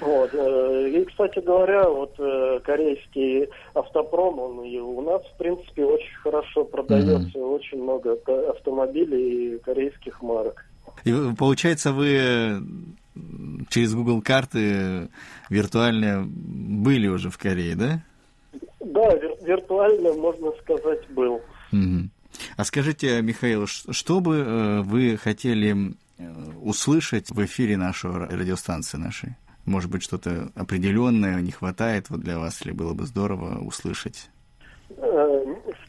Вот. 0.00 0.30
Э, 0.32 0.90
и, 0.90 1.04
кстати 1.04 1.40
говоря, 1.40 1.88
вот 1.88 2.14
э, 2.18 2.60
корейский 2.64 3.48
автопром, 3.74 4.38
он 4.38 4.64
и 4.64 4.78
у 4.78 5.00
нас, 5.00 5.22
в 5.22 5.38
принципе, 5.38 5.84
очень 5.84 6.16
хорошо 6.22 6.64
продается, 6.64 7.38
mm-hmm. 7.38 7.54
очень 7.54 7.82
много 7.82 8.18
автомобилей 8.50 9.56
и 9.56 9.58
корейских 9.58 10.22
марок. 10.22 10.64
И 11.04 11.14
получается, 11.36 11.92
вы 11.92 12.62
через 13.68 13.94
Google 13.94 14.22
карты 14.22 15.08
виртуально 15.48 16.24
были 16.26 17.08
уже 17.08 17.30
в 17.30 17.38
Корее, 17.38 17.74
да? 17.74 18.02
Да, 18.80 19.14
вир- 19.16 19.36
виртуально, 19.44 20.12
можно 20.14 20.52
сказать, 20.62 21.08
был. 21.10 21.40
Угу. 21.72 22.08
А 22.56 22.64
скажите, 22.64 23.20
Михаил, 23.22 23.66
что 23.66 24.20
бы 24.20 24.36
э, 24.36 24.80
вы 24.82 25.16
хотели 25.16 25.94
услышать 26.62 27.30
в 27.30 27.44
эфире 27.44 27.76
нашей 27.76 28.10
радиостанции 28.10 28.98
нашей? 28.98 29.36
Может 29.68 29.90
быть, 29.90 30.02
что-то 30.02 30.50
определенное 30.54 31.40
не 31.42 31.50
хватает 31.50 32.08
вот 32.08 32.20
для 32.20 32.38
вас, 32.38 32.64
или 32.64 32.72
было 32.72 32.94
бы 32.94 33.04
здорово 33.04 33.58
услышать? 33.58 34.30
Э, 34.96 35.44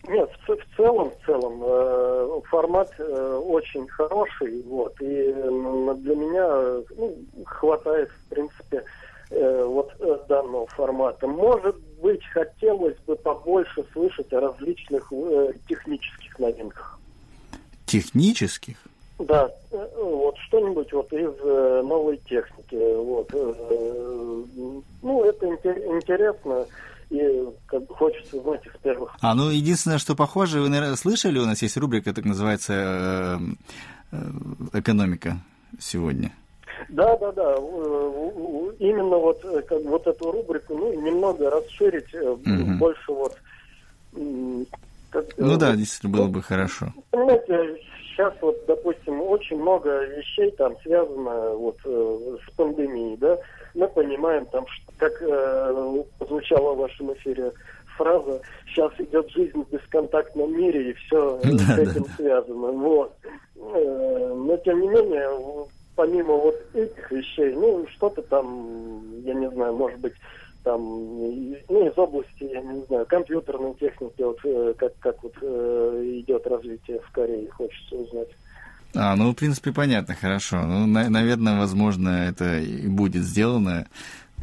нет, 0.06 0.30
в, 0.46 0.76
целом, 0.76 1.12
в 1.12 1.26
целом 1.26 1.62
э, 1.64 2.42
формат 2.50 2.94
э, 3.00 3.42
очень 3.46 3.88
хороший, 3.88 4.62
вот, 4.64 4.94
и 5.00 5.32
для 5.32 6.16
меня 6.16 6.84
ну, 6.98 7.16
хватает, 7.46 8.10
в 8.10 8.30
принципе, 8.30 8.84
вот 9.32 9.94
данного 10.28 10.66
формата. 10.68 11.28
Может 11.28 11.78
быть, 12.02 12.26
хотелось 12.34 12.98
бы 13.06 13.16
побольше 13.16 13.86
слышать 13.94 14.34
о 14.34 14.40
различных 14.42 15.14
технических 15.68 16.40
новинках. 16.40 17.00
Технических? 17.86 18.76
Да, 19.20 19.52
вот 19.98 20.38
что-нибудь 20.48 20.94
вот 20.94 21.12
из 21.12 21.34
э, 21.44 21.82
новой 21.84 22.18
техники. 22.18 22.96
Вот. 22.96 23.30
Э, 23.34 24.44
ну, 25.02 25.24
это 25.26 25.46
интересно 25.46 26.66
и 27.10 27.46
как 27.66 27.86
бы 27.86 27.96
хочется 27.96 28.40
знать 28.42 28.66
из 28.66 28.72
первых. 28.82 29.16
А, 29.22 29.36
ну, 29.36 29.50
единственное, 29.50 29.98
что 29.98 30.16
похоже, 30.16 30.62
вы, 30.62 30.70
наверное, 30.70 30.96
слышали, 30.96 31.38
у 31.40 31.46
нас 31.46 31.62
есть 31.62 31.76
рубрика, 31.76 32.14
так 32.14 32.24
называется, 32.24 32.74
э, 32.74 33.38
э, 34.14 34.18
экономика 34.80 35.38
сегодня. 35.80 36.32
Да, 36.88 37.18
да, 37.18 37.32
да. 37.34 37.56
Именно 38.80 39.18
вот, 39.18 39.42
как, 39.68 39.84
вот 39.84 40.08
эту 40.08 40.32
рубрику, 40.32 40.76
ну, 40.76 41.02
немного 41.02 41.50
расширить, 41.50 42.14
угу. 42.14 42.78
больше 42.78 43.12
вот... 43.12 43.36
Как, 45.10 45.26
ну 45.38 45.58
да, 45.58 45.76
действительно, 45.76 46.18
было 46.18 46.28
бы 46.28 46.42
хорошо. 46.42 46.94
Понимаете, 47.10 47.82
сейчас 48.20 48.34
вот, 48.42 48.66
допустим, 48.68 49.22
очень 49.22 49.58
много 49.58 50.04
вещей 50.08 50.52
там 50.52 50.76
связано 50.82 51.52
вот 51.52 51.78
э, 51.86 52.38
с 52.46 52.56
пандемией, 52.56 53.16
да. 53.16 53.38
Мы 53.74 53.88
понимаем 53.88 54.46
там, 54.48 54.66
что, 54.68 54.92
как 54.98 55.22
э, 55.22 56.04
звучало 56.28 56.74
в 56.74 56.80
вашем 56.80 57.14
эфире 57.14 57.54
фраза 57.96 58.42
«сейчас 58.68 58.92
идет 59.00 59.30
жизнь 59.32 59.64
в 59.64 59.70
бесконтактном 59.70 60.54
мире» 60.54 60.90
и 60.90 60.94
все 60.94 61.40
да, 61.44 61.76
с 61.76 61.78
этим 61.78 62.04
да, 62.04 62.14
связано. 62.18 62.72
Вот. 62.74 63.16
Э, 63.56 64.34
но 64.36 64.58
тем 64.58 64.82
не 64.82 64.90
менее, 64.90 65.30
помимо 65.96 66.34
вот 66.34 66.62
этих 66.74 67.12
вещей, 67.12 67.54
ну, 67.54 67.88
что-то 67.88 68.22
там, 68.24 69.22
я 69.24 69.34
не 69.34 69.50
знаю, 69.50 69.74
может 69.76 70.00
быть, 70.02 70.14
там, 70.70 70.82
ну, 70.82 71.90
из 71.90 71.98
области, 71.98 72.44
я 72.44 72.62
не 72.62 72.86
знаю, 72.86 73.04
компьютерной 73.08 73.74
техники, 73.74 74.22
вот, 74.22 74.38
э, 74.44 74.76
как, 74.78 75.00
как 75.00 75.24
вот 75.24 75.34
э, 75.42 76.22
идет 76.22 76.46
развитие 76.46 77.00
в 77.00 77.12
Корее, 77.12 77.50
хочется 77.50 77.96
узнать. 77.96 78.28
А, 78.96 79.16
ну, 79.16 79.32
в 79.32 79.36
принципе, 79.36 79.72
понятно, 79.72 80.14
хорошо. 80.14 80.62
Ну, 80.62 80.86
на, 80.86 81.10
наверное, 81.10 81.58
возможно, 81.58 82.10
это 82.30 82.60
и 82.60 82.88
будет 82.88 83.24
сделано. 83.24 83.88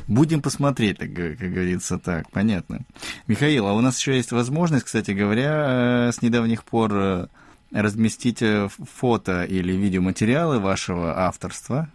Будем 0.08 0.42
посмотреть, 0.42 0.98
так, 0.98 1.14
как 1.14 1.38
говорится, 1.38 1.98
так, 1.98 2.28
понятно. 2.32 2.80
Михаил, 3.28 3.68
а 3.68 3.74
у 3.74 3.80
нас 3.80 3.96
еще 3.96 4.16
есть 4.16 4.32
возможность, 4.32 4.86
кстати 4.86 5.12
говоря, 5.12 6.08
э, 6.08 6.12
с 6.12 6.22
недавних 6.22 6.64
пор 6.64 7.28
разместить 7.72 8.42
фото 8.68 9.44
или 9.44 9.72
видеоматериалы 9.72 10.58
вашего 10.58 11.20
авторства 11.20 11.88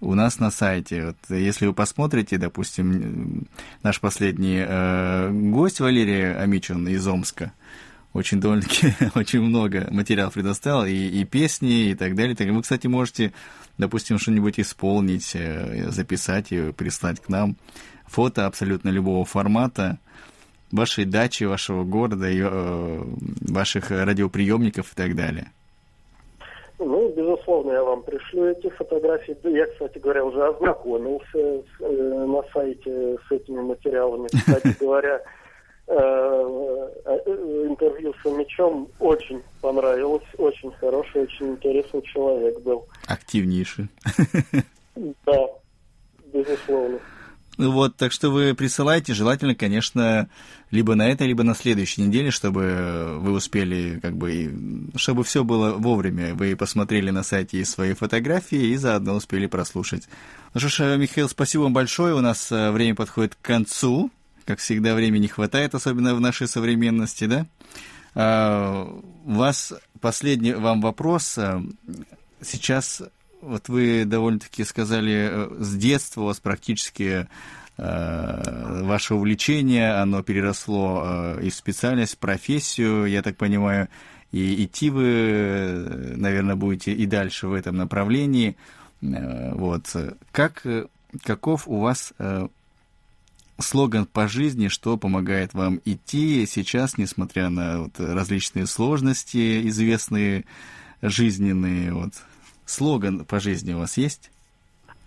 у 0.00 0.14
нас 0.14 0.38
на 0.38 0.50
сайте. 0.50 1.06
Вот, 1.06 1.16
если 1.36 1.66
вы 1.66 1.74
посмотрите, 1.74 2.38
допустим, 2.38 3.46
наш 3.82 4.00
последний 4.00 4.64
э, 4.66 5.30
гость 5.30 5.80
Валерий 5.80 6.34
Амичун 6.34 6.86
из 6.88 7.06
Омска, 7.06 7.52
очень 8.14 8.40
довольно-таки 8.40 8.94
очень 9.14 9.40
много 9.40 9.88
материалов 9.90 10.34
предоставил, 10.34 10.84
и, 10.84 10.92
и 10.92 11.24
песни, 11.24 11.90
и 11.90 11.94
так 11.94 12.14
далее. 12.14 12.36
Так, 12.36 12.48
вы, 12.48 12.62
кстати, 12.62 12.86
можете, 12.86 13.32
допустим, 13.76 14.18
что-нибудь 14.18 14.60
исполнить, 14.60 15.34
э, 15.34 15.90
записать 15.90 16.52
и 16.52 16.72
прислать 16.72 17.20
к 17.20 17.28
нам. 17.28 17.56
Фото 18.06 18.46
абсолютно 18.46 18.88
любого 18.88 19.24
формата 19.24 19.98
вашей 20.72 21.04
дачи, 21.04 21.44
вашего 21.44 21.84
города, 21.84 22.28
и, 22.28 22.40
э, 22.40 23.02
ваших 23.48 23.90
радиоприемников 23.90 24.92
и 24.92 24.94
так 24.94 25.14
далее. 25.14 25.50
Ну, 26.78 27.12
безусловно, 27.14 27.72
я 27.72 27.82
вам 27.82 28.02
пришлю 28.28 28.50
эти 28.50 28.68
фотографии. 28.70 29.36
Я, 29.44 29.66
кстати 29.66 29.98
говоря, 29.98 30.24
уже 30.24 30.44
ознакомился 30.46 31.24
с, 31.32 31.80
э, 31.80 32.26
на 32.26 32.42
сайте 32.52 33.16
с 33.28 33.32
этими 33.32 33.60
материалами. 33.60 34.28
Кстати 34.28 34.76
говоря, 34.80 35.22
Э, 35.90 36.90
э, 37.06 37.66
интервью 37.66 38.12
с 38.22 38.24
Мечом 38.26 38.90
очень 39.00 39.42
понравилось, 39.62 40.22
очень 40.36 40.70
хороший, 40.72 41.22
очень 41.22 41.52
интересный 41.52 42.02
человек 42.02 42.60
был. 42.60 42.86
Активнейший. 43.06 43.88
Да, 45.24 45.46
безусловно. 46.26 46.98
Вот, 47.58 47.96
так 47.96 48.12
что 48.12 48.30
вы 48.30 48.54
присылайте, 48.54 49.14
желательно, 49.14 49.54
конечно, 49.54 50.28
либо 50.70 50.94
на 50.94 51.08
этой, 51.08 51.26
либо 51.26 51.42
на 51.42 51.54
следующей 51.54 52.02
неделе, 52.02 52.30
чтобы 52.30 53.18
вы 53.18 53.32
успели, 53.32 53.98
как 54.00 54.16
бы, 54.16 54.90
чтобы 54.94 55.24
все 55.24 55.44
было 55.44 55.72
вовремя. 55.72 56.34
Вы 56.34 56.56
посмотрели 56.56 57.10
на 57.10 57.22
сайте 57.22 57.64
свои 57.64 57.94
фотографии 57.94 58.68
и 58.68 58.76
заодно 58.76 59.14
успели 59.14 59.46
прослушать. 59.46 60.08
Ну 60.54 60.60
что 60.60 60.68
ж, 60.68 60.96
Михаил, 60.96 61.28
спасибо 61.28 61.62
вам 61.62 61.72
большое. 61.72 62.14
У 62.14 62.20
нас 62.20 62.50
э, 62.50 62.70
время 62.70 62.94
подходит 62.94 63.34
к 63.34 63.44
концу 63.44 64.10
как 64.48 64.60
всегда, 64.60 64.94
времени 64.94 65.26
хватает, 65.26 65.74
особенно 65.74 66.14
в 66.14 66.22
нашей 66.22 66.48
современности, 66.48 67.26
да? 67.26 67.46
А, 68.14 68.88
у 69.26 69.32
вас 69.32 69.74
последний 70.00 70.54
вам 70.54 70.80
вопрос. 70.80 71.36
А, 71.36 71.62
сейчас, 72.40 73.02
вот 73.40 73.68
вы 73.68 74.04
довольно-таки 74.04 74.64
сказали, 74.64 75.28
э, 75.30 75.56
с 75.60 75.74
детства 75.76 76.22
у 76.22 76.24
вас 76.26 76.40
практически 76.40 77.28
а, 77.80 78.82
ваше 78.82 79.14
увлечение, 79.14 79.92
оно 79.94 80.22
переросло 80.24 81.36
из 81.40 81.54
специальность 81.54 82.14
в 82.14 82.18
профессию, 82.18 83.06
я 83.06 83.22
так 83.22 83.36
понимаю, 83.36 83.88
и 84.32 84.64
идти 84.64 84.90
вы, 84.90 86.14
наверное, 86.16 86.56
будете 86.56 86.92
и 86.92 87.06
дальше 87.06 87.46
в 87.46 87.52
этом 87.52 87.76
направлении. 87.76 88.56
Вот. 89.00 89.94
Как, 90.32 90.66
каков 91.22 91.68
у 91.68 91.78
вас 91.78 92.12
слоган 93.60 94.06
по 94.06 94.28
жизни, 94.28 94.68
что 94.68 94.96
помогает 94.96 95.54
вам 95.54 95.80
идти 95.84 96.46
сейчас, 96.46 96.98
несмотря 96.98 97.48
на 97.48 97.82
вот 97.82 97.98
различные 97.98 98.66
сложности, 98.66 99.68
известные 99.68 100.44
жизненные. 101.02 101.92
Вот. 101.92 102.12
Слоган 102.68 103.24
по 103.24 103.40
жизни 103.40 103.72
у 103.72 103.78
вас 103.78 103.96
есть? 103.96 104.30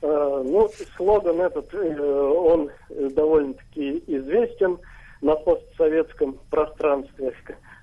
Э, 0.02 0.08
ну, 0.43 0.67
слоган 0.97 1.39
этот, 1.41 1.71
э, 1.76 2.02
он 2.02 2.71
довольно-таки 2.89 4.04
известен 4.08 4.80
на 5.21 5.36
постсоветском 5.36 6.39
пространстве. 6.50 7.36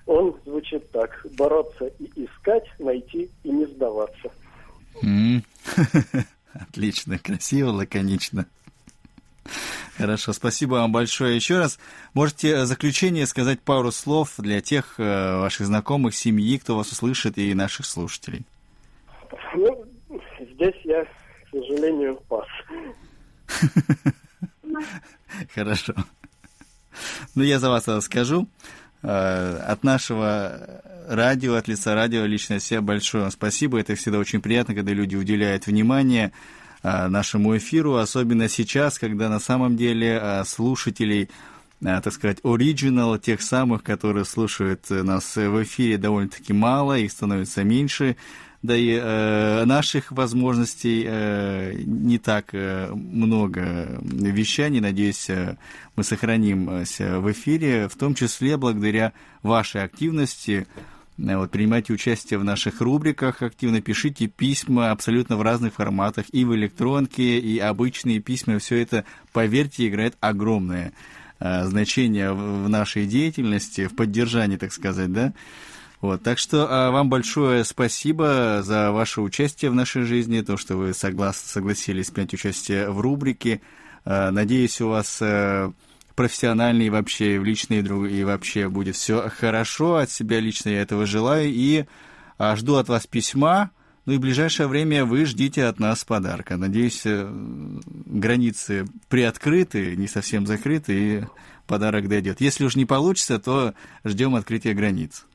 Он 0.05 0.35
звучит 0.45 0.91
так. 0.91 1.25
Бороться 1.37 1.85
и 1.97 2.25
искать, 2.25 2.65
найти 2.77 3.29
и 3.43 3.49
не 3.49 3.65
сдаваться. 3.67 4.29
Отлично, 6.53 7.17
красиво, 7.17 7.69
лаконично. 7.69 8.47
Хорошо, 9.97 10.33
спасибо 10.33 10.73
вам 10.73 10.91
большое 10.91 11.37
еще 11.37 11.57
раз. 11.57 11.79
Можете 12.13 12.63
в 12.63 12.65
заключение 12.65 13.25
сказать 13.25 13.61
пару 13.61 13.91
слов 13.91 14.33
для 14.39 14.59
тех 14.59 14.95
э, 14.97 15.39
ваших 15.39 15.67
знакомых, 15.67 16.15
семьи, 16.15 16.57
кто 16.57 16.75
вас 16.75 16.91
услышит, 16.91 17.37
и 17.37 17.53
наших 17.53 17.85
слушателей. 17.85 18.45
Ну, 19.55 19.85
здесь 20.39 20.75
я, 20.83 21.03
к 21.03 21.53
сожалению, 21.89 22.19
пас. 22.27 22.47
Хорошо. 25.55 25.93
Ну, 27.35 27.43
я 27.43 27.59
за 27.59 27.69
вас 27.69 27.85
скажу. 28.03 28.47
Э, 29.01 29.57
от 29.67 29.83
нашего 29.83 30.81
радио, 31.07 31.55
от 31.55 31.67
лица 31.67 31.95
радио, 31.95 32.25
лично 32.25 32.59
все 32.59 32.81
большое 32.81 33.23
вам 33.23 33.31
спасибо. 33.31 33.79
Это 33.79 33.95
всегда 33.95 34.19
очень 34.19 34.41
приятно, 34.41 34.75
когда 34.75 34.91
люди 34.91 35.15
уделяют 35.15 35.67
внимание 35.67 36.31
а, 36.81 37.09
нашему 37.09 37.57
эфиру, 37.57 37.95
особенно 37.95 38.47
сейчас, 38.47 38.99
когда 38.99 39.27
на 39.27 39.39
самом 39.39 39.75
деле 39.75 40.17
а, 40.21 40.45
слушателей 40.45 41.29
так 41.81 42.11
сказать, 42.11 42.39
оригинал, 42.43 43.17
тех 43.17 43.41
самых, 43.41 43.83
которые 43.83 44.25
слушают 44.25 44.89
нас 44.89 45.37
в 45.37 45.63
эфире, 45.63 45.97
довольно-таки 45.97 46.51
мало, 46.51 46.97
их 46.97 47.09
становится 47.09 47.63
меньше, 47.63 48.17
да 48.61 48.75
и 48.75 48.91
э, 48.91 49.65
наших 49.65 50.11
возможностей 50.11 51.05
э, 51.07 51.73
не 51.85 52.17
так 52.17 52.49
э, 52.53 52.91
много 52.91 53.99
вещаний. 54.01 54.79
Надеюсь, 54.79 55.29
э, 55.29 55.57
мы 55.95 56.03
сохранимся 56.03 57.19
в 57.19 57.31
эфире, 57.31 57.87
в 57.87 57.95
том 57.95 58.15
числе 58.15 58.57
благодаря 58.57 59.13
вашей 59.43 59.83
активности, 59.83 60.67
Э, 61.19 61.37
вот, 61.37 61.51
принимайте 61.51 61.93
участие 61.93 62.39
в 62.39 62.43
наших 62.43 62.81
рубриках, 62.81 63.41
активно 63.41 63.81
пишите 63.81 64.27
письма 64.27 64.91
абсолютно 64.91 65.37
в 65.37 65.41
разных 65.41 65.73
форматах, 65.73 66.25
и 66.31 66.45
в 66.45 66.55
электронке, 66.55 67.39
и 67.39 67.59
обычные 67.59 68.19
письма. 68.19 68.59
Все 68.59 68.81
это, 68.81 69.05
поверьте, 69.33 69.87
играет 69.87 70.15
огромное 70.19 70.93
значение 71.41 72.33
в 72.33 72.67
нашей 72.67 73.05
деятельности, 73.05 73.87
в 73.87 73.95
поддержании, 73.95 74.57
так 74.57 74.73
сказать, 74.73 75.13
да. 75.13 75.33
Вот, 76.01 76.23
так 76.23 76.37
что 76.37 76.65
э, 76.65 76.91
вам 76.91 77.09
большое 77.09 77.65
спасибо 77.65 78.61
за 78.63 78.91
ваше 78.91 79.21
участие 79.21 79.69
в 79.69 79.75
нашей 79.75 80.03
жизни, 80.03 80.41
то, 80.41 80.55
что 80.55 80.77
вы 80.77 80.93
соглас, 80.93 81.37
согласились 81.37 82.09
принять 82.09 82.33
участие 82.33 82.89
в 82.89 83.01
рубрике. 83.01 83.61
Э, 84.05 84.29
надеюсь, 84.29 84.79
у 84.79 84.89
вас 84.89 85.17
э, 85.21 85.71
профессионально 86.19 86.81
и 86.83 86.89
вообще 86.89 87.39
в 87.39 87.45
личной 87.45 87.79
и 87.79 88.23
вообще 88.25 88.67
будет 88.67 88.95
все 88.97 89.29
хорошо. 89.29 89.95
От 89.95 90.11
себя 90.11 90.41
лично 90.41 90.69
я 90.69 90.81
этого 90.81 91.05
желаю 91.05 91.49
и 91.49 91.85
а, 92.37 92.55
жду 92.57 92.75
от 92.75 92.89
вас 92.89 93.07
письма. 93.07 93.71
Ну 94.05 94.13
и 94.13 94.17
в 94.17 94.19
ближайшее 94.19 94.67
время 94.67 95.05
вы 95.05 95.23
ждите 95.23 95.63
от 95.63 95.79
нас 95.79 96.03
подарка. 96.03 96.57
Надеюсь, 96.57 97.03
э, 97.05 97.25
границы 98.05 98.85
приоткрыты, 99.07 99.95
не 99.95 100.07
совсем 100.07 100.45
закрыты, 100.45 100.93
и 100.93 101.23
подарок 101.67 102.09
дойдет. 102.09 102.41
Если 102.41 102.65
уж 102.65 102.75
не 102.75 102.85
получится, 102.85 103.39
то 103.39 103.73
ждем 104.03 104.35
открытия 104.35 104.73
границ. 104.73 105.25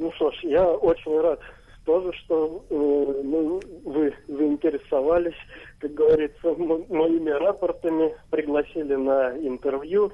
Ну 0.00 0.10
что 0.12 0.30
ж, 0.30 0.38
я 0.44 0.66
очень 0.66 1.20
рад 1.20 1.40
тоже, 1.84 2.10
что 2.24 2.64
э, 2.70 2.74
ну, 3.22 3.60
вы 3.84 4.14
заинтересовались, 4.28 5.36
как 5.78 5.92
говорится, 5.92 6.54
моими 6.54 7.28
рапортами, 7.28 8.16
пригласили 8.30 8.94
на 8.94 9.36
интервью. 9.36 10.10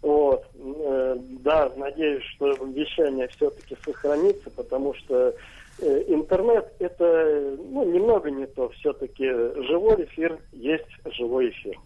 Вот. 0.00 0.42
Э, 0.54 1.16
да, 1.40 1.70
надеюсь, 1.76 2.24
что 2.34 2.46
вещание 2.64 3.28
все-таки 3.28 3.76
сохранится, 3.84 4.48
потому 4.52 4.94
что 4.94 5.34
э, 5.80 6.04
интернет 6.08 6.72
это 6.78 7.58
ну, 7.58 7.84
немного 7.84 8.30
не 8.30 8.46
то. 8.46 8.70
Все-таки 8.70 9.26
живой 9.66 10.04
эфир 10.04 10.38
есть 10.52 10.88
живой 11.14 11.50
эфир. 11.50 11.76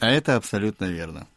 А 0.00 0.10
это 0.10 0.34
абсолютно 0.34 0.86
верно. 0.86 1.28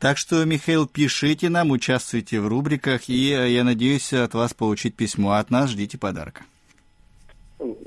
Так 0.00 0.16
что, 0.16 0.42
Михаил, 0.46 0.86
пишите 0.86 1.50
нам, 1.50 1.70
участвуйте 1.70 2.40
в 2.40 2.48
рубриках, 2.48 3.10
и 3.10 3.32
э, 3.32 3.50
я 3.50 3.64
надеюсь 3.64 4.14
от 4.14 4.32
вас 4.32 4.54
получить 4.54 4.96
письмо. 4.96 5.32
От 5.32 5.50
нас 5.50 5.68
ждите 5.68 5.98
подарка. 5.98 6.44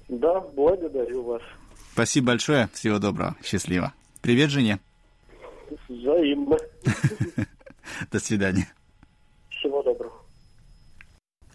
Да, 0.08 0.40
благодарю 0.40 1.24
вас. 1.24 1.42
Спасибо 1.94 2.28
большое. 2.28 2.70
Всего 2.72 3.00
доброго. 3.00 3.36
Счастливо. 3.44 3.94
Привет 4.22 4.52
жене. 4.52 4.80
Взаимно. 5.90 6.58
До 8.12 8.20
свидания. 8.20 8.72
Всего 9.50 9.82
доброго. 9.82 10.14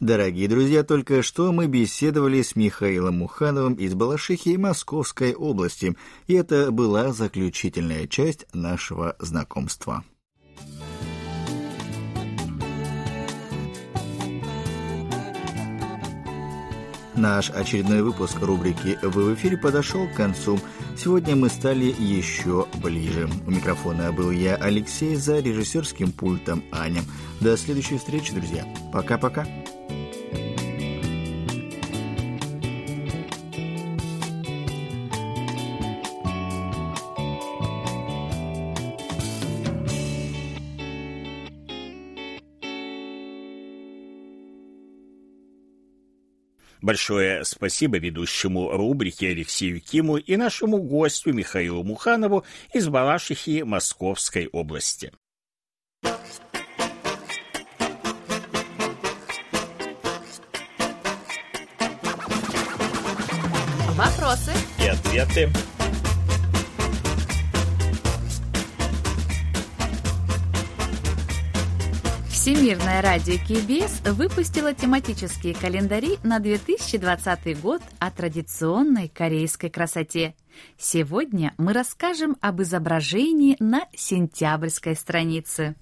Дорогие 0.01 0.49
друзья, 0.49 0.83
только 0.83 1.23
что 1.23 1.53
мы 1.53 1.68
беседовали 1.68 2.42
с 2.42 2.57
Михаилом 2.57 3.18
Мухановым 3.18 3.75
из 3.75 3.94
Балашихи 3.94 4.57
Московской 4.57 5.35
области, 5.35 5.97
и 6.27 6.35
это 6.35 6.73
была 6.73 7.12
заключительная 7.12 8.09
часть 8.09 8.44
нашего 8.53 9.14
знакомства. 9.21 10.03
Наш 17.18 17.50
очередной 17.50 18.02
выпуск 18.02 18.37
рубрики 18.40 18.96
«Вы 19.02 19.24
в 19.24 19.35
эфире» 19.35 19.57
подошел 19.57 20.07
к 20.07 20.14
концу. 20.14 20.61
Сегодня 20.96 21.35
мы 21.35 21.48
стали 21.48 21.92
еще 21.98 22.68
ближе. 22.81 23.28
У 23.44 23.50
микрофона 23.50 24.12
был 24.12 24.31
я, 24.31 24.54
Алексей, 24.54 25.16
за 25.16 25.40
режиссерским 25.40 26.12
пультом 26.12 26.62
Аня. 26.70 27.02
До 27.40 27.57
следующей 27.57 27.98
встречи, 27.98 28.33
друзья. 28.33 28.64
Пока-пока. 28.92 29.44
Большое 46.88 47.44
спасибо 47.44 47.98
ведущему 47.98 48.70
рубрики 48.70 49.27
Алексею 49.27 49.79
Киму 49.79 50.16
и 50.16 50.37
нашему 50.38 50.79
гостю 50.79 51.35
Михаилу 51.35 51.85
Муханову 51.85 52.46
из 52.72 52.88
Балашихи 52.88 53.62
Московской 53.62 54.46
области. 54.46 55.12
Вопросы 63.94 64.53
и 64.83 64.88
ответы. 64.88 65.51
Всемирное 72.48 73.02
радио 73.02 73.34
КБС 73.46 74.00
выпустило 74.16 74.72
тематические 74.72 75.52
календари 75.52 76.16
на 76.22 76.38
2020 76.38 77.61
год 77.61 77.82
о 77.98 78.11
традиционной 78.11 79.08
корейской 79.08 79.68
красоте. 79.68 80.34
Сегодня 80.78 81.52
мы 81.58 81.74
расскажем 81.74 82.38
об 82.40 82.62
изображении 82.62 83.54
на 83.61 83.82
сентябрьской 83.94 84.96
странице. 84.96 85.76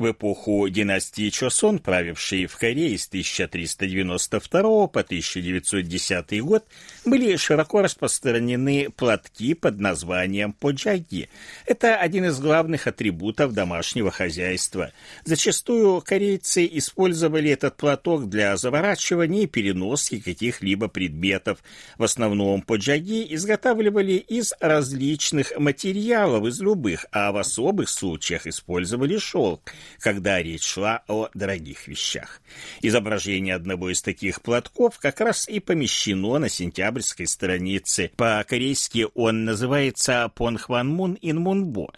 В 0.00 0.12
эпоху 0.12 0.66
династии 0.70 1.28
Чосон, 1.28 1.78
правившей 1.78 2.46
в 2.46 2.56
Корее 2.56 2.96
с 2.96 3.06
1392 3.06 4.86
по 4.86 5.00
1910 5.00 6.40
год, 6.42 6.64
были 7.04 7.36
широко 7.36 7.82
распространены 7.82 8.88
платки 8.96 9.52
под 9.52 9.78
названием 9.78 10.54
поджаги. 10.54 11.28
Это 11.66 11.96
один 11.96 12.24
из 12.24 12.40
главных 12.40 12.86
атрибутов 12.86 13.52
домашнего 13.52 14.10
хозяйства. 14.10 14.90
Зачастую 15.26 16.00
корейцы 16.00 16.66
использовали 16.72 17.50
этот 17.50 17.76
платок 17.76 18.30
для 18.30 18.56
заворачивания 18.56 19.42
и 19.42 19.46
переноски 19.46 20.18
каких-либо 20.18 20.88
предметов. 20.88 21.62
В 21.98 22.04
основном 22.04 22.62
поджаги 22.62 23.26
изготавливали 23.34 24.14
из 24.14 24.54
различных 24.60 25.52
материалов, 25.58 26.46
из 26.46 26.58
любых, 26.62 27.04
а 27.12 27.32
в 27.32 27.36
особых 27.36 27.90
случаях 27.90 28.46
использовали 28.46 29.18
шелк 29.18 29.70
когда 29.98 30.42
речь 30.42 30.64
шла 30.64 31.02
о 31.08 31.28
дорогих 31.34 31.88
вещах. 31.88 32.40
Изображение 32.82 33.54
одного 33.54 33.90
из 33.90 34.02
таких 34.02 34.42
платков 34.42 34.98
как 34.98 35.20
раз 35.20 35.48
и 35.48 35.60
помещено 35.60 36.38
на 36.38 36.48
сентябрьской 36.48 37.26
странице. 37.26 38.10
По-корейски 38.16 39.06
он 39.14 39.44
называется 39.44 40.30
«Понхванмун 40.34 41.18
Инмунбо». 41.20 41.92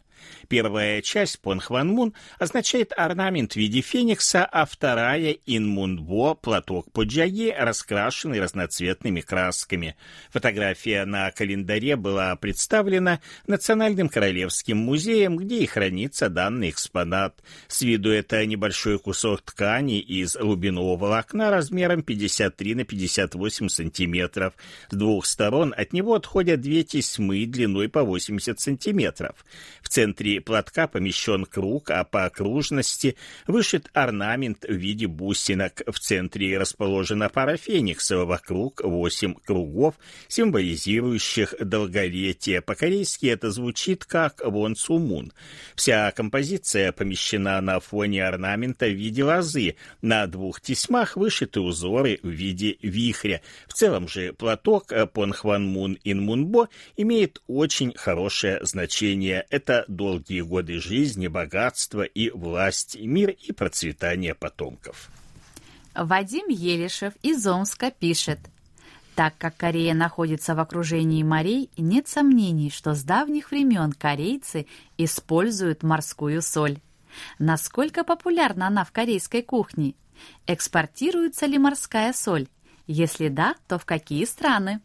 Первая 0.48 1.02
часть 1.02 1.40
Понхванмун 1.40 2.14
означает 2.38 2.92
орнамент 2.96 3.52
в 3.52 3.56
виде 3.56 3.80
феникса, 3.80 4.44
а 4.44 4.64
вторая 4.64 5.36
Инмунбо– 5.46 6.34
платок 6.42 6.90
поджаги, 6.92 7.54
раскрашенный 7.56 8.40
разноцветными 8.40 9.20
красками. 9.20 9.96
Фотография 10.30 11.04
на 11.04 11.30
календаре 11.30 11.96
была 11.96 12.34
представлена 12.36 13.20
Национальным 13.46 14.08
Королевским 14.08 14.78
музеем, 14.78 15.36
где 15.36 15.60
и 15.60 15.66
хранится 15.66 16.28
данный 16.28 16.70
экспонат. 16.70 17.42
С 17.68 17.82
виду 17.82 18.10
это 18.10 18.44
небольшой 18.46 18.98
кусок 18.98 19.42
ткани 19.42 20.00
из 20.00 20.36
глубинного 20.36 20.96
волокна 20.96 21.50
размером 21.50 22.02
53 22.02 22.74
на 22.74 22.84
58 22.84 23.68
сантиметров. 23.68 24.54
С 24.90 24.96
двух 24.96 25.26
сторон 25.26 25.74
от 25.76 25.92
него 25.92 26.14
отходят 26.14 26.60
две 26.60 26.82
тесьмы 26.84 27.46
длиной 27.46 27.88
по 27.88 28.02
80 28.02 28.60
сантиметров. 28.60 29.44
В 29.82 29.88
центре 29.88 30.11
платка 30.44 30.86
помещен 30.86 31.44
круг, 31.44 31.90
а 31.90 32.04
по 32.04 32.24
окружности 32.24 33.16
вышит 33.46 33.88
орнамент 33.92 34.64
в 34.64 34.72
виде 34.72 35.06
бусинок. 35.06 35.82
В 35.86 35.98
центре 35.98 36.58
расположена 36.58 37.28
пара 37.28 37.56
фениксов, 37.56 38.26
вокруг 38.26 38.82
восемь 38.84 39.34
кругов, 39.34 39.94
символизирующих 40.28 41.54
долголетие. 41.60 42.60
По-корейски 42.60 43.26
это 43.26 43.50
звучит 43.50 44.04
как 44.04 44.40
«вон 44.44 44.76
сумун». 44.76 45.32
Вся 45.74 46.10
композиция 46.12 46.92
помещена 46.92 47.60
на 47.60 47.80
фоне 47.80 48.26
орнамента 48.26 48.86
в 48.86 48.94
виде 48.94 49.24
лозы. 49.24 49.76
На 50.00 50.26
двух 50.26 50.60
тесьмах 50.60 51.16
вышиты 51.16 51.60
узоры 51.60 52.18
в 52.22 52.28
виде 52.28 52.76
вихря. 52.82 53.40
В 53.66 53.74
целом 53.74 54.08
же 54.08 54.32
платок 54.32 54.92
Понхванмун 55.12 55.98
Инмунбо 56.04 56.68
имеет 56.96 57.42
очень 57.46 57.92
хорошее 57.94 58.58
значение. 58.62 59.46
Это 59.50 59.84
долгие 60.02 60.40
годы 60.40 60.80
жизни, 60.80 61.28
богатства 61.28 62.02
и 62.02 62.30
власть, 62.30 62.96
мир 62.98 63.30
и 63.30 63.52
процветание 63.52 64.34
потомков. 64.34 65.10
Вадим 65.94 66.48
Елишев 66.48 67.12
из 67.22 67.46
Омска 67.46 67.92
пишет. 67.92 68.40
Так 69.14 69.34
как 69.38 69.56
Корея 69.56 69.94
находится 69.94 70.56
в 70.56 70.58
окружении 70.60 71.22
морей, 71.22 71.70
нет 71.76 72.08
сомнений, 72.08 72.70
что 72.70 72.94
с 72.94 73.04
давних 73.04 73.52
времен 73.52 73.92
корейцы 73.92 74.66
используют 74.98 75.84
морскую 75.84 76.42
соль. 76.42 76.78
Насколько 77.38 78.02
популярна 78.02 78.66
она 78.66 78.84
в 78.84 78.90
корейской 78.90 79.42
кухне? 79.42 79.94
Экспортируется 80.48 81.46
ли 81.46 81.58
морская 81.58 82.12
соль? 82.12 82.48
Если 82.88 83.28
да, 83.28 83.54
то 83.68 83.78
в 83.78 83.84
какие 83.84 84.24
страны? 84.24 84.80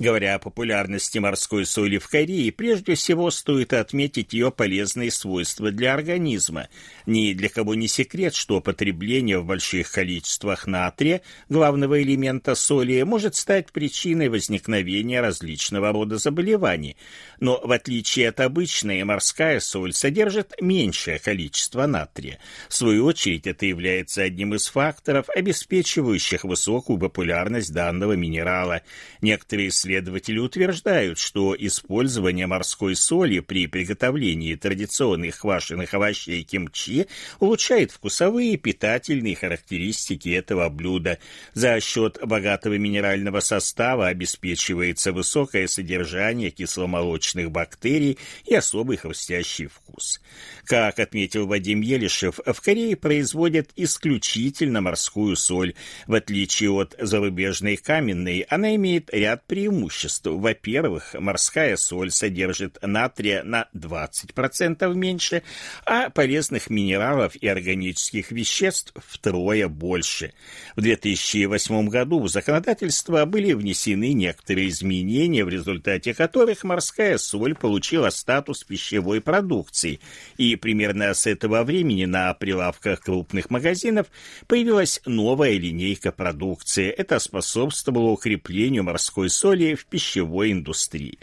Говоря 0.00 0.36
о 0.36 0.38
популярности 0.38 1.18
морской 1.18 1.66
соли 1.66 1.98
в 1.98 2.08
Корее, 2.08 2.50
прежде 2.52 2.94
всего 2.94 3.30
стоит 3.30 3.74
отметить 3.74 4.32
ее 4.32 4.50
полезные 4.50 5.10
свойства 5.10 5.70
для 5.70 5.92
организма. 5.92 6.68
Ни 7.04 7.34
для 7.34 7.50
кого 7.50 7.74
не 7.74 7.86
секрет, 7.86 8.34
что 8.34 8.62
потребление 8.62 9.40
в 9.40 9.44
больших 9.44 9.92
количествах 9.92 10.66
натрия, 10.66 11.20
главного 11.50 12.02
элемента 12.02 12.54
соли, 12.54 13.02
может 13.02 13.36
стать 13.36 13.72
причиной 13.72 14.30
возникновения 14.30 15.20
различного 15.20 15.92
рода 15.92 16.16
заболеваний. 16.16 16.96
Но 17.38 17.60
в 17.62 17.70
отличие 17.70 18.30
от 18.30 18.40
обычной, 18.40 19.04
морская 19.04 19.60
соль 19.60 19.92
содержит 19.92 20.54
меньшее 20.62 21.18
количество 21.18 21.84
натрия. 21.84 22.38
В 22.70 22.74
свою 22.74 23.04
очередь, 23.04 23.46
это 23.46 23.66
является 23.66 24.22
одним 24.22 24.54
из 24.54 24.66
факторов, 24.68 25.28
обеспечивающих 25.28 26.44
высокую 26.44 26.98
популярность 26.98 27.74
данного 27.74 28.14
минерала. 28.14 28.80
Некоторые 29.20 29.68
исследователи 29.68 29.89
Исследователи 29.90 30.38
утверждают, 30.38 31.18
что 31.18 31.56
использование 31.58 32.46
морской 32.46 32.94
соли 32.94 33.40
при 33.40 33.66
приготовлении 33.66 34.54
традиционных 34.54 35.40
квашеных 35.40 35.92
овощей 35.94 36.44
кимчи 36.44 37.08
улучшает 37.40 37.90
вкусовые 37.90 38.52
и 38.52 38.56
питательные 38.56 39.34
характеристики 39.34 40.28
этого 40.28 40.68
блюда. 40.68 41.18
За 41.54 41.80
счет 41.80 42.20
богатого 42.22 42.78
минерального 42.78 43.40
состава 43.40 44.06
обеспечивается 44.06 45.12
высокое 45.12 45.66
содержание 45.66 46.50
кисломолочных 46.50 47.50
бактерий 47.50 48.16
и 48.44 48.54
особый 48.54 48.96
хрустящий 48.96 49.66
вкус. 49.66 50.20
Как 50.66 51.00
отметил 51.00 51.48
Вадим 51.48 51.80
Елишев, 51.80 52.38
в 52.46 52.60
Корее 52.60 52.94
производят 52.94 53.70
исключительно 53.74 54.82
морскую 54.82 55.34
соль. 55.34 55.74
В 56.06 56.14
отличие 56.14 56.70
от 56.70 56.94
зарубежной 56.96 57.74
каменной, 57.76 58.46
она 58.48 58.76
имеет 58.76 59.12
ряд 59.12 59.44
преимуществ 59.48 59.69
преимуществ. 59.70 60.26
Во-первых, 60.26 61.14
морская 61.14 61.76
соль 61.76 62.10
содержит 62.10 62.78
натрия 62.82 63.42
на 63.44 63.68
20% 63.74 64.92
меньше, 64.94 65.42
а 65.86 66.10
полезных 66.10 66.70
минералов 66.70 67.36
и 67.36 67.46
органических 67.46 68.32
веществ 68.32 68.92
втрое 69.06 69.68
больше. 69.68 70.32
В 70.76 70.82
2008 70.82 71.88
году 71.88 72.20
в 72.20 72.28
законодательство 72.28 73.24
были 73.24 73.52
внесены 73.52 74.12
некоторые 74.12 74.68
изменения, 74.68 75.44
в 75.44 75.48
результате 75.48 76.14
которых 76.14 76.64
морская 76.64 77.18
соль 77.18 77.54
получила 77.54 78.10
статус 78.10 78.64
пищевой 78.64 79.20
продукции, 79.20 80.00
и 80.36 80.56
примерно 80.56 81.14
с 81.14 81.26
этого 81.26 81.62
времени 81.62 82.06
на 82.06 82.34
прилавках 82.34 83.00
крупных 83.00 83.50
магазинов 83.50 84.08
появилась 84.46 85.00
новая 85.06 85.52
линейка 85.52 86.12
продукции. 86.12 86.88
Это 86.88 87.18
способствовало 87.18 88.10
укреплению 88.10 88.84
морской 88.84 89.30
соли 89.30 89.59
в 89.74 89.86
пищевой 89.86 90.52
индустрии. 90.52 91.18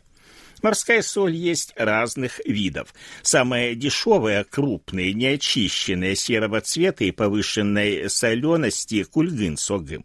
Морская 0.63 1.04
соль 1.04 1.36
есть 1.36 1.74
разных 1.76 2.41
видов. 2.46 2.93
Самая 3.22 3.76
дешевая, 3.76 4.43
крупная, 4.43 5.13
неочищенная, 5.13 6.15
серого 6.15 6.62
цвета 6.62 7.04
и 7.04 7.12
повышенной 7.12 8.10
солености– 8.10 9.04
кульгын-согым. 9.12 10.04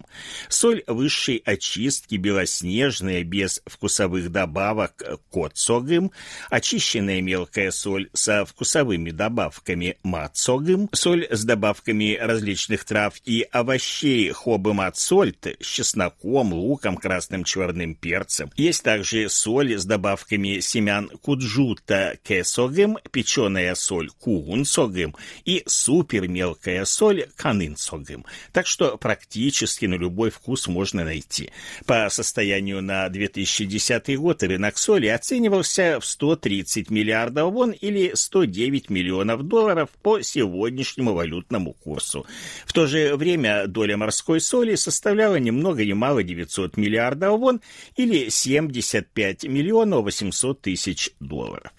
Соль 0.50 0.84
высшей 0.86 1.42
очистки, 1.44 2.16
белоснежная, 2.16 3.24
без 3.24 3.62
вкусовых 3.66 4.30
добавок– 4.30 5.02
кот-согым. 5.30 6.12
Очищенная 6.50 7.22
мелкая 7.22 7.70
соль 7.70 8.10
со 8.12 8.44
вкусовыми 8.44 9.10
добавками– 9.10 9.96
мат-согым. 10.02 10.90
Соль 10.92 11.26
с 11.30 11.44
добавками 11.44 12.18
различных 12.20 12.84
трав 12.84 13.14
и 13.24 13.46
овощей– 13.50 14.30
хобы-мат-сольт 14.32 15.56
с 15.60 15.66
чесноком, 15.66 16.52
луком, 16.52 16.98
красным 16.98 17.44
черным 17.44 17.94
перцем. 17.94 18.50
Есть 18.56 18.82
также 18.82 19.30
соль 19.30 19.78
с 19.78 19.86
добавками 19.86 20.41
добавками 20.42 20.60
семян 20.60 21.08
куджута 21.22 22.18
кесогым, 22.22 22.98
печеная 23.10 23.74
соль 23.74 24.10
кугунсогым 24.20 25.14
и 25.44 25.62
супермелкая 25.66 26.84
соль 26.84 27.26
канынсогым. 27.36 28.24
Так 28.52 28.66
что 28.66 28.96
практически 28.98 29.86
на 29.86 29.94
любой 29.94 30.30
вкус 30.30 30.68
можно 30.68 31.04
найти. 31.04 31.50
По 31.86 32.08
состоянию 32.10 32.82
на 32.82 33.08
2010 33.08 34.18
год 34.18 34.42
рынок 34.42 34.78
соли 34.78 35.06
оценивался 35.06 35.98
в 36.00 36.04
130 36.04 36.90
миллиардов 36.90 37.52
вон 37.52 37.70
или 37.70 38.12
109 38.14 38.90
миллионов 38.90 39.42
долларов 39.42 39.90
по 40.02 40.20
сегодняшнему 40.22 41.14
валютному 41.14 41.74
курсу. 41.74 42.26
В 42.66 42.72
то 42.72 42.86
же 42.86 43.16
время 43.16 43.66
доля 43.66 43.96
морской 43.96 44.40
соли 44.40 44.74
составляла 44.74 45.36
ни 45.36 45.50
много 45.50 45.82
мало 45.94 46.22
900 46.22 46.76
миллиардов 46.76 47.38
вон 47.38 47.60
или 47.96 48.28
75 48.28 49.44
миллионов 49.44 50.04
800 50.04 50.31
700 50.32 50.60
тысяч 50.62 51.10
долларов. 51.20 51.72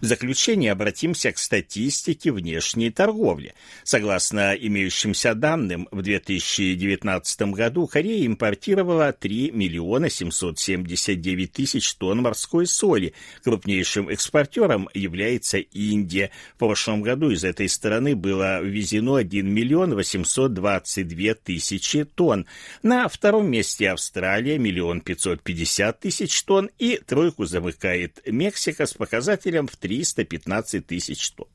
В 0.00 0.04
заключение 0.04 0.72
обратимся 0.72 1.30
к 1.32 1.38
статистике 1.38 2.32
внешней 2.32 2.90
торговли. 2.90 3.54
Согласно 3.84 4.52
имеющимся 4.54 5.34
данным, 5.34 5.88
в 5.90 6.02
2019 6.02 7.42
году 7.52 7.86
Корея 7.86 8.26
импортировала 8.26 9.12
3 9.12 9.52
миллиона 9.52 10.10
779 10.10 11.52
тысяч 11.52 11.94
тонн 11.94 12.22
морской 12.22 12.66
соли. 12.66 13.14
Крупнейшим 13.44 14.08
экспортером 14.08 14.88
является 14.92 15.58
Индия. 15.58 16.30
В 16.56 16.58
прошлом 16.58 17.02
году 17.02 17.30
из 17.30 17.44
этой 17.44 17.68
страны 17.68 18.16
было 18.16 18.60
ввезено 18.60 19.14
1 19.14 19.46
миллион 19.48 19.94
822 19.94 21.34
тысячи 21.34 22.04
тонн. 22.04 22.46
На 22.82 23.08
втором 23.08 23.50
месте 23.50 23.90
Австралия– 23.90 24.58
миллион 24.60 25.00
550 25.00 26.00
тысяч 26.00 26.42
тонн 26.42 26.70
и 26.78 26.96
тройку 26.96 27.44
замыкает 27.44 27.99
Мексика 28.26 28.86
с 28.86 28.94
показателем 28.94 29.66
в 29.66 29.76
315 29.76 30.86
тысяч 30.86 31.30
тонн. 31.30 31.48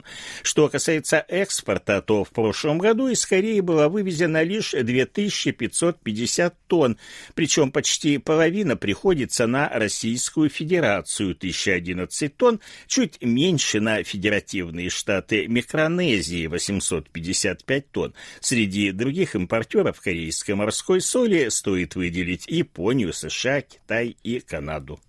Что 0.44 0.70
касается 0.70 1.24
экспорта, 1.28 2.02
то 2.02 2.24
в 2.24 2.30
прошлом 2.32 2.78
году 2.78 3.08
из 3.08 3.26
Кореи 3.26 3.60
было 3.60 3.88
вывезено 3.88 4.44
лишь 4.44 4.72
2550 4.72 6.68
тонн, 6.68 6.98
причем 7.34 7.72
почти 7.72 8.18
половина 8.18 8.76
приходится 8.78 9.48
на 9.48 9.70
Российскую 9.70 10.50
Федерацию, 10.50 11.32
1011 11.32 12.36
тонн, 12.38 12.60
чуть 12.88 13.22
меньше 13.22 13.80
на 13.80 14.04
федеративные 14.04 14.90
штаты 14.90 15.48
Микронезии, 15.48 16.48
855 16.48 17.92
тонн. 17.92 18.14
Среди 18.42 18.92
других 18.92 19.36
импортеров 19.36 20.00
корейской 20.02 20.56
морской 20.56 21.02
соли 21.02 21.50
стоит 21.50 21.96
выделить 21.96 22.48
Японию, 22.48 23.14
США, 23.14 23.62
Китай 23.62 24.18
и 24.24 24.40
Канаду. 24.40 25.00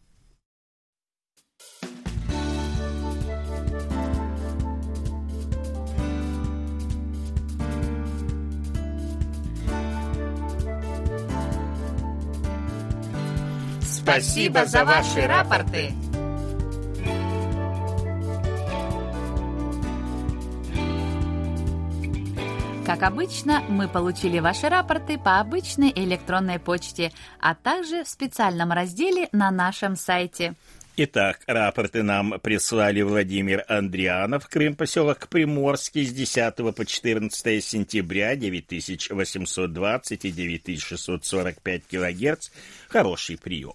Спасибо 14.06 14.64
за 14.66 14.84
ваши 14.84 15.26
рапорты. 15.26 15.92
Как 22.86 23.02
обычно, 23.02 23.64
мы 23.68 23.88
получили 23.88 24.38
ваши 24.38 24.68
рапорты 24.68 25.18
по 25.18 25.40
обычной 25.40 25.90
электронной 25.92 26.60
почте, 26.60 27.10
а 27.40 27.56
также 27.56 28.04
в 28.04 28.08
специальном 28.08 28.70
разделе 28.70 29.28
на 29.32 29.50
нашем 29.50 29.96
сайте. 29.96 30.54
Итак, 30.98 31.40
рапорты 31.48 32.04
нам 32.04 32.38
прислали 32.40 33.02
Владимир 33.02 33.64
Андрианов, 33.68 34.46
Крым, 34.48 34.76
поселок 34.76 35.26
Приморский 35.28 36.06
с 36.06 36.12
10 36.12 36.74
по 36.74 36.86
14 36.86 37.62
сентября 37.62 38.36
9820 38.36 40.24
и 40.24 40.30
9645 40.30 41.86
килогерц. 41.86 42.50
Хороший 42.88 43.36
прием. 43.36 43.74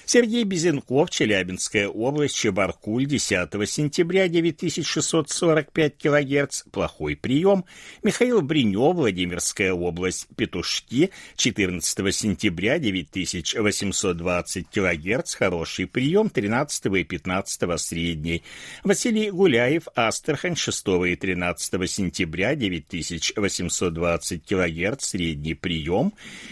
Сергей 0.13 0.43
Безенков, 0.43 1.09
Челябинская 1.09 1.87
область, 1.87 2.35
Чебаркуль, 2.35 3.05
10 3.05 3.49
сентября, 3.65 4.27
9645 4.27 5.97
кГц, 5.97 6.63
плохой 6.69 7.15
прием. 7.15 7.63
Михаил 8.03 8.41
Бринев, 8.41 8.97
Владимирская 8.97 9.71
область, 9.71 10.27
Петушки, 10.35 11.11
14 11.37 12.13
сентября, 12.13 12.77
9820 12.77 14.67
кГц, 14.69 15.33
хороший 15.33 15.87
прием, 15.87 16.29
13 16.29 16.87
и 16.87 17.05
15 17.05 17.79
средний. 17.79 18.43
Василий 18.83 19.31
Гуляев, 19.31 19.87
Астрахань, 19.95 20.57
6 20.57 20.87
и 21.07 21.15
13 21.15 21.89
сентября, 21.89 22.55
9820 22.55 24.45
кГц, 24.45 25.05
средний 25.05 25.53
прием. 25.53 26.11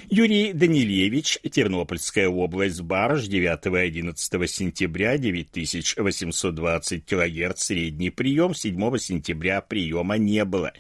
Юрий 0.09 0.53
Данилевич, 0.53 1.39
Тернопольская 1.51 2.29
область, 2.29 2.79
Барж, 2.79 3.27
9 3.27 3.48
9-11 3.57 4.47
сентября 4.47 5.17
9820 5.17 7.05
кГц 7.05 7.63
средний 7.63 8.09
прием, 8.09 8.53
7 8.53 8.97
сентября 8.97 9.61
приема 9.61 10.17
не 10.17 10.43
было. 10.45 10.73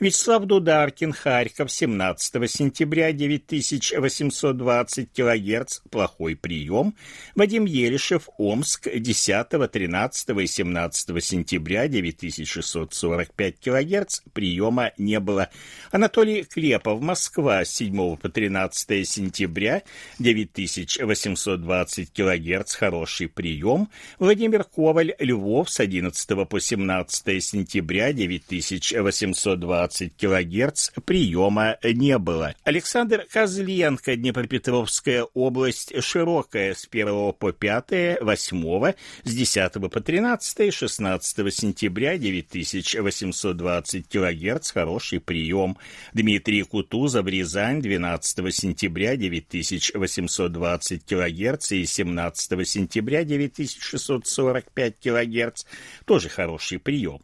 Вячеслав 0.00 0.44
Дударкин, 0.44 1.12
Харьков, 1.12 1.70
17 1.70 2.50
сентября 2.50 3.12
9820 3.12 5.12
кГц, 5.12 5.80
плохой 5.90 6.34
прием. 6.36 6.94
Вадим 7.34 7.66
Елишев, 7.66 8.28
Омск, 8.38 8.88
10, 8.94 9.48
13 9.70 10.30
и 10.30 10.46
17 10.46 11.24
сентября 11.24 11.88
9645 11.88 13.60
кГц, 13.60 14.20
приема 14.32 14.92
не 14.98 15.20
было. 15.20 15.48
Анатолий 15.90 16.44
Клепов, 16.44 17.00
Москва, 17.00 17.64
7 17.64 18.16
по 18.16 18.28
13 18.28 19.08
сентября 19.08 19.82
9820 20.18 22.03
кГц, 22.12 22.74
хороший 22.74 23.28
прием. 23.28 23.88
Владимир 24.18 24.64
Коваль, 24.64 25.14
Львов, 25.18 25.70
с 25.70 25.80
11 25.80 26.48
по 26.48 26.60
17 26.60 27.42
сентября 27.42 28.12
9820 28.12 30.12
кГц, 30.16 30.90
приема 31.04 31.78
не 31.82 32.18
было. 32.18 32.54
Александр 32.64 33.26
Козленко, 33.30 34.16
Днепропетровская 34.16 35.24
область, 35.34 36.02
широкая, 36.02 36.74
с 36.74 36.88
1 36.90 37.32
по 37.32 37.52
5, 37.52 38.20
8, 38.20 38.92
с 39.24 39.34
10 39.34 39.72
по 39.72 40.00
13, 40.00 40.72
16 40.72 41.54
сентября 41.54 42.18
9820 42.18 44.08
кГц, 44.08 44.70
хороший 44.70 45.20
прием. 45.20 45.76
Дмитрий 46.12 46.62
Кутузов, 46.62 47.26
Рязань, 47.26 47.82
12 47.82 48.54
сентября 48.54 49.16
9820 49.16 51.04
кГц 51.04 51.72
и 51.72 51.84
17 51.94 52.68
сентября 52.68 53.24
9645 53.24 54.94
кГц, 55.00 55.64
тоже 56.04 56.28
хороший 56.28 56.78
прием. 56.78 57.20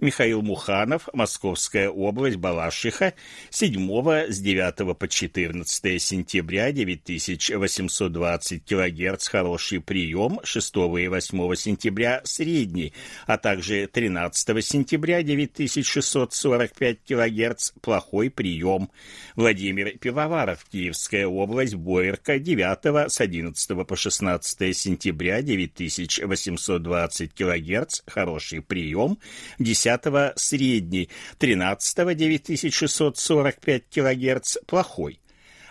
Михаил 0.00 0.42
Муханов, 0.42 1.08
Московская 1.12 1.88
область, 1.88 2.36
Балашиха, 2.36 3.14
7 3.50 4.28
с 4.28 4.38
9 4.38 4.98
по 4.98 5.08
14 5.08 6.02
сентября 6.02 6.72
9820 6.72 8.64
кГц 8.64 9.28
хороший 9.28 9.80
прием, 9.80 10.40
6 10.42 10.76
и 10.76 11.08
8 11.08 11.54
сентября 11.54 12.20
средний, 12.24 12.92
а 13.26 13.38
также 13.38 13.86
13 13.86 14.64
сентября 14.64 15.22
9645 15.22 16.98
кГц 17.06 17.72
плохой 17.80 18.30
прием. 18.30 18.90
Владимир 19.36 19.98
Пивоваров, 19.98 20.64
Киевская 20.70 21.26
область, 21.26 21.74
Боярка, 21.74 22.38
9 22.38 23.12
с 23.12 23.20
11 23.20 23.86
по 23.86 23.96
16 23.96 24.76
сентября 24.76 25.42
9820 25.42 27.34
кГц 27.34 28.00
хороший 28.06 28.62
прием, 28.62 29.18
10 29.58 29.91
10 29.98 30.32
средний, 30.36 31.08
13 31.38 32.16
9645 32.16 33.82
кГц 33.90 34.56
плохой. 34.66 35.21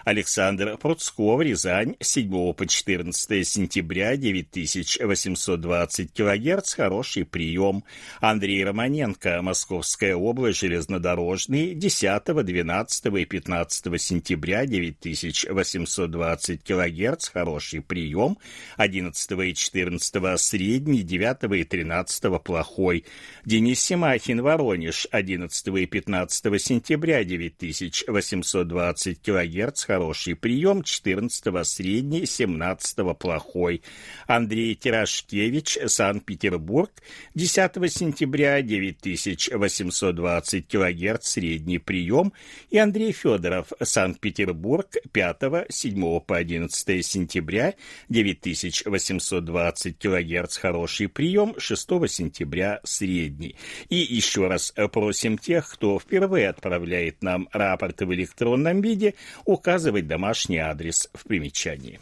Александр 0.06 0.78
Пруцков, 0.78 1.42
Рязань, 1.42 1.96
7 2.00 2.54
по 2.54 2.66
14 2.66 3.48
сентября, 3.48 4.18
9820 4.18 6.14
кГц, 6.14 6.74
хороший 6.74 7.26
прием. 7.26 7.84
Андрей 8.20 8.64
Романенко, 8.64 9.42
Московская 9.42 10.16
область, 10.16 10.60
железнодорожный, 10.60 11.76
10, 11.76 12.24
12 12.24 13.06
и 13.06 13.26
15 13.26 14.02
сентября, 14.02 14.66
9820 14.66 16.64
кГц, 16.64 17.30
хороший 17.30 17.82
прием. 17.82 18.38
11 18.78 19.32
и 19.32 19.54
14 19.54 20.40
средний, 20.40 21.04
9 21.04 21.60
и 21.60 21.64
13 21.64 22.42
плохой. 22.44 23.06
Денис 23.46 23.80
Симахин, 23.80 24.42
Воронеж, 24.42 25.08
11 25.12 25.68
и 25.68 25.86
15 25.86 26.62
сентября, 26.62 27.24
9820 27.24 29.22
кГц, 29.22 29.84
хороший 29.92 30.36
прием, 30.36 30.84
14 30.84 31.68
средний, 31.68 32.26
17 32.26 33.18
плохой. 33.18 33.82
Андрей 34.26 34.76
Тирашкевич, 34.76 35.80
Санкт-Петербург, 35.86 36.90
10 37.36 37.92
сентября 37.92 38.62
9820 38.62 40.68
кГц 40.70 41.28
средний 41.28 41.78
прием. 41.78 42.32
И 42.70 42.78
Андрей 42.78 43.12
Федоров, 43.12 43.74
Санкт-Петербург, 43.82 44.96
5, 45.12 45.66
7 45.68 46.20
по 46.22 46.38
11 46.38 47.06
сентября 47.06 47.74
9820 48.08 50.00
кГц 50.00 50.56
хороший 50.56 51.10
прием, 51.10 51.54
6 51.58 51.90
сентября 52.08 52.80
средний. 52.86 53.58
И 53.90 53.98
еще 53.98 54.48
раз 54.48 54.74
просим 54.94 55.38
тех, 55.38 55.70
кто 55.70 56.00
впервые 56.00 56.48
отправляет 56.48 57.22
нам 57.22 57.50
рапорты 57.52 58.06
в 58.06 58.14
электронном 58.14 58.80
виде, 58.80 59.16
указывать 59.46 59.81
указывать 59.82 60.08
домашний 60.08 60.58
адрес 60.58 61.10
в 61.14 61.24
примечании. 61.24 62.00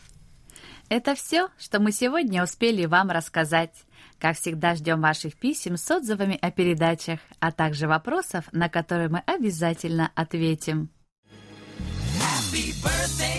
Это 0.89 1.15
все, 1.15 1.49
что 1.57 1.79
мы 1.79 1.91
сегодня 1.91 2.43
успели 2.43 2.85
вам 2.85 3.09
рассказать. 3.09 3.71
Как 4.19 4.37
всегда, 4.37 4.75
ждем 4.75 5.01
ваших 5.01 5.35
писем 5.35 5.77
с 5.77 5.89
отзывами 5.89 6.37
о 6.41 6.51
передачах, 6.51 7.19
а 7.39 7.51
также 7.51 7.87
вопросов, 7.87 8.45
на 8.51 8.67
которые 8.67 9.07
мы 9.07 9.19
обязательно 9.25 10.11
ответим. 10.15 10.89
Happy 12.19 12.73
birthday. 12.83 13.38